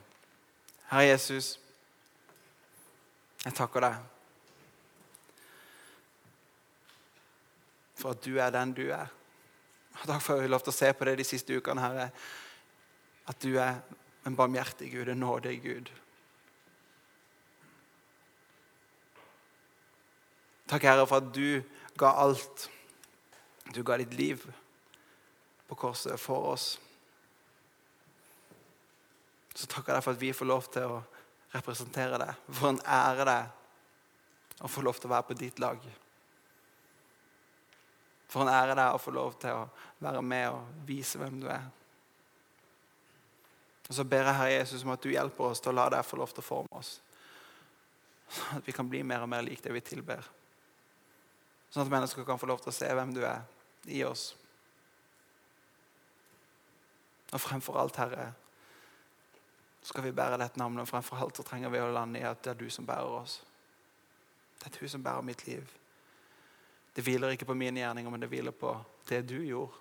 Herre 0.90 1.12
Jesus, 1.12 1.54
jeg 3.46 3.54
takker 3.58 3.86
deg 3.86 4.00
for 8.02 8.16
at 8.16 8.26
du 8.26 8.38
er 8.42 8.50
den 8.54 8.74
du 8.74 8.88
er. 8.90 9.10
Og 10.02 10.08
Takk 10.08 10.24
for 10.24 10.34
at 10.34 10.42
vi 10.42 10.48
har 10.48 10.56
lov 10.56 10.64
til 10.66 10.74
å 10.74 10.80
se 10.80 10.90
på 10.98 11.06
det 11.06 11.20
de 11.20 11.28
siste 11.28 11.54
ukene. 11.54 11.82
Herre. 11.82 12.12
at 13.28 13.38
du 13.44 13.60
er 13.60 13.78
en 14.26 14.36
barmhjertig 14.36 14.92
Gud, 14.92 15.08
en 15.08 15.22
nådig 15.22 15.62
Gud. 15.62 15.92
Takk, 20.72 20.86
Herre, 20.88 21.04
for 21.04 21.20
at 21.20 21.34
du 21.36 21.60
ga 22.00 22.14
alt. 22.24 22.70
Du 23.76 23.84
ga 23.84 23.98
ditt 24.00 24.14
liv 24.16 24.46
på 25.68 25.76
korset 25.76 26.20
for 26.20 26.54
oss. 26.54 26.78
Så 29.52 29.68
takker 29.68 29.98
jeg 29.98 30.06
for 30.06 30.16
at 30.16 30.22
vi 30.22 30.32
får 30.32 30.48
lov 30.48 30.70
til 30.72 30.88
å 30.88 31.02
representere 31.52 32.22
deg. 32.24 32.40
For 32.56 32.72
en 32.72 32.80
ære 32.88 33.28
det 33.28 33.42
å 34.64 34.72
få 34.72 34.86
lov 34.88 34.96
til 35.00 35.12
å 35.12 35.14
være 35.18 35.28
på 35.28 35.40
ditt 35.44 35.60
lag. 35.60 35.84
For 38.32 38.46
en 38.46 38.56
ære 38.56 38.80
det 38.80 38.90
å 38.96 39.00
få 39.02 39.12
lov 39.12 39.36
til 39.44 39.60
å 39.60 39.70
være 40.00 40.24
med 40.24 40.50
og 40.56 40.84
vise 40.88 41.20
hvem 41.20 41.40
du 41.44 41.50
er. 41.52 41.68
Og 43.90 43.96
Så 43.98 44.08
ber 44.08 44.24
jeg 44.24 44.40
Herre 44.40 44.60
Jesus 44.62 44.86
om 44.88 44.96
at 44.96 45.04
du 45.04 45.12
hjelper 45.12 45.52
oss 45.52 45.60
til 45.60 45.74
å 45.74 45.80
la 45.82 45.90
deg 45.92 46.08
få 46.08 46.24
lov 46.24 46.32
til 46.32 46.40
å 46.40 46.48
forme 46.48 46.80
oss. 46.80 47.02
Sånn 48.32 48.62
at 48.62 48.68
vi 48.68 48.76
kan 48.76 48.88
bli 48.88 49.04
mer 49.04 49.26
og 49.26 49.34
mer 49.34 49.44
lik 49.44 49.60
det 49.66 49.76
vi 49.76 49.84
tilber. 49.84 50.24
Sånn 51.72 51.86
at 51.86 51.92
mennesker 51.92 52.28
kan 52.28 52.40
få 52.40 52.50
lov 52.52 52.60
til 52.64 52.72
å 52.74 52.76
se 52.76 52.88
hvem 52.92 53.14
du 53.16 53.22
er 53.24 53.44
i 53.88 54.04
oss. 54.04 54.32
Og 57.32 57.40
fremfor 57.40 57.80
alt, 57.80 58.00
Herre, 58.02 58.26
skal 59.82 60.04
vi 60.04 60.16
bære 60.16 60.40
dette 60.42 60.60
navnet. 60.60 60.84
Og 60.84 60.90
fremfor 60.92 61.22
alt 61.24 61.40
så 61.40 61.46
trenger 61.48 61.72
vi 61.72 61.80
å 61.80 61.92
lande 61.96 62.20
i 62.20 62.28
at 62.28 62.42
det 62.44 62.54
er 62.54 62.60
du 62.60 62.68
som 62.70 62.88
bærer 62.88 63.22
oss. 63.22 63.40
Det 64.60 64.68
er 64.68 64.82
du 64.82 64.92
som 64.92 65.04
bærer 65.04 65.24
mitt 65.26 65.46
liv. 65.48 65.78
Det 66.92 67.06
hviler 67.08 67.32
ikke 67.34 67.48
på 67.48 67.56
mine 67.56 67.80
gjerninger, 67.80 68.12
men 68.12 68.22
det 68.22 68.30
hviler 68.30 68.52
på 68.52 68.74
det 69.08 69.22
du 69.30 69.40
gjorde. 69.40 69.80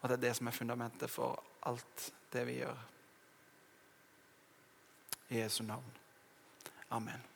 Og 0.00 0.08
det 0.08 0.16
er 0.16 0.24
det 0.24 0.32
som 0.36 0.48
er 0.48 0.56
fundamentet 0.56 1.12
for 1.12 1.36
alt 1.68 2.08
det 2.32 2.46
vi 2.48 2.58
gjør. 2.58 2.80
I 5.28 5.44
Jesu 5.44 5.62
navn. 5.64 5.94
Amen. 6.90 7.33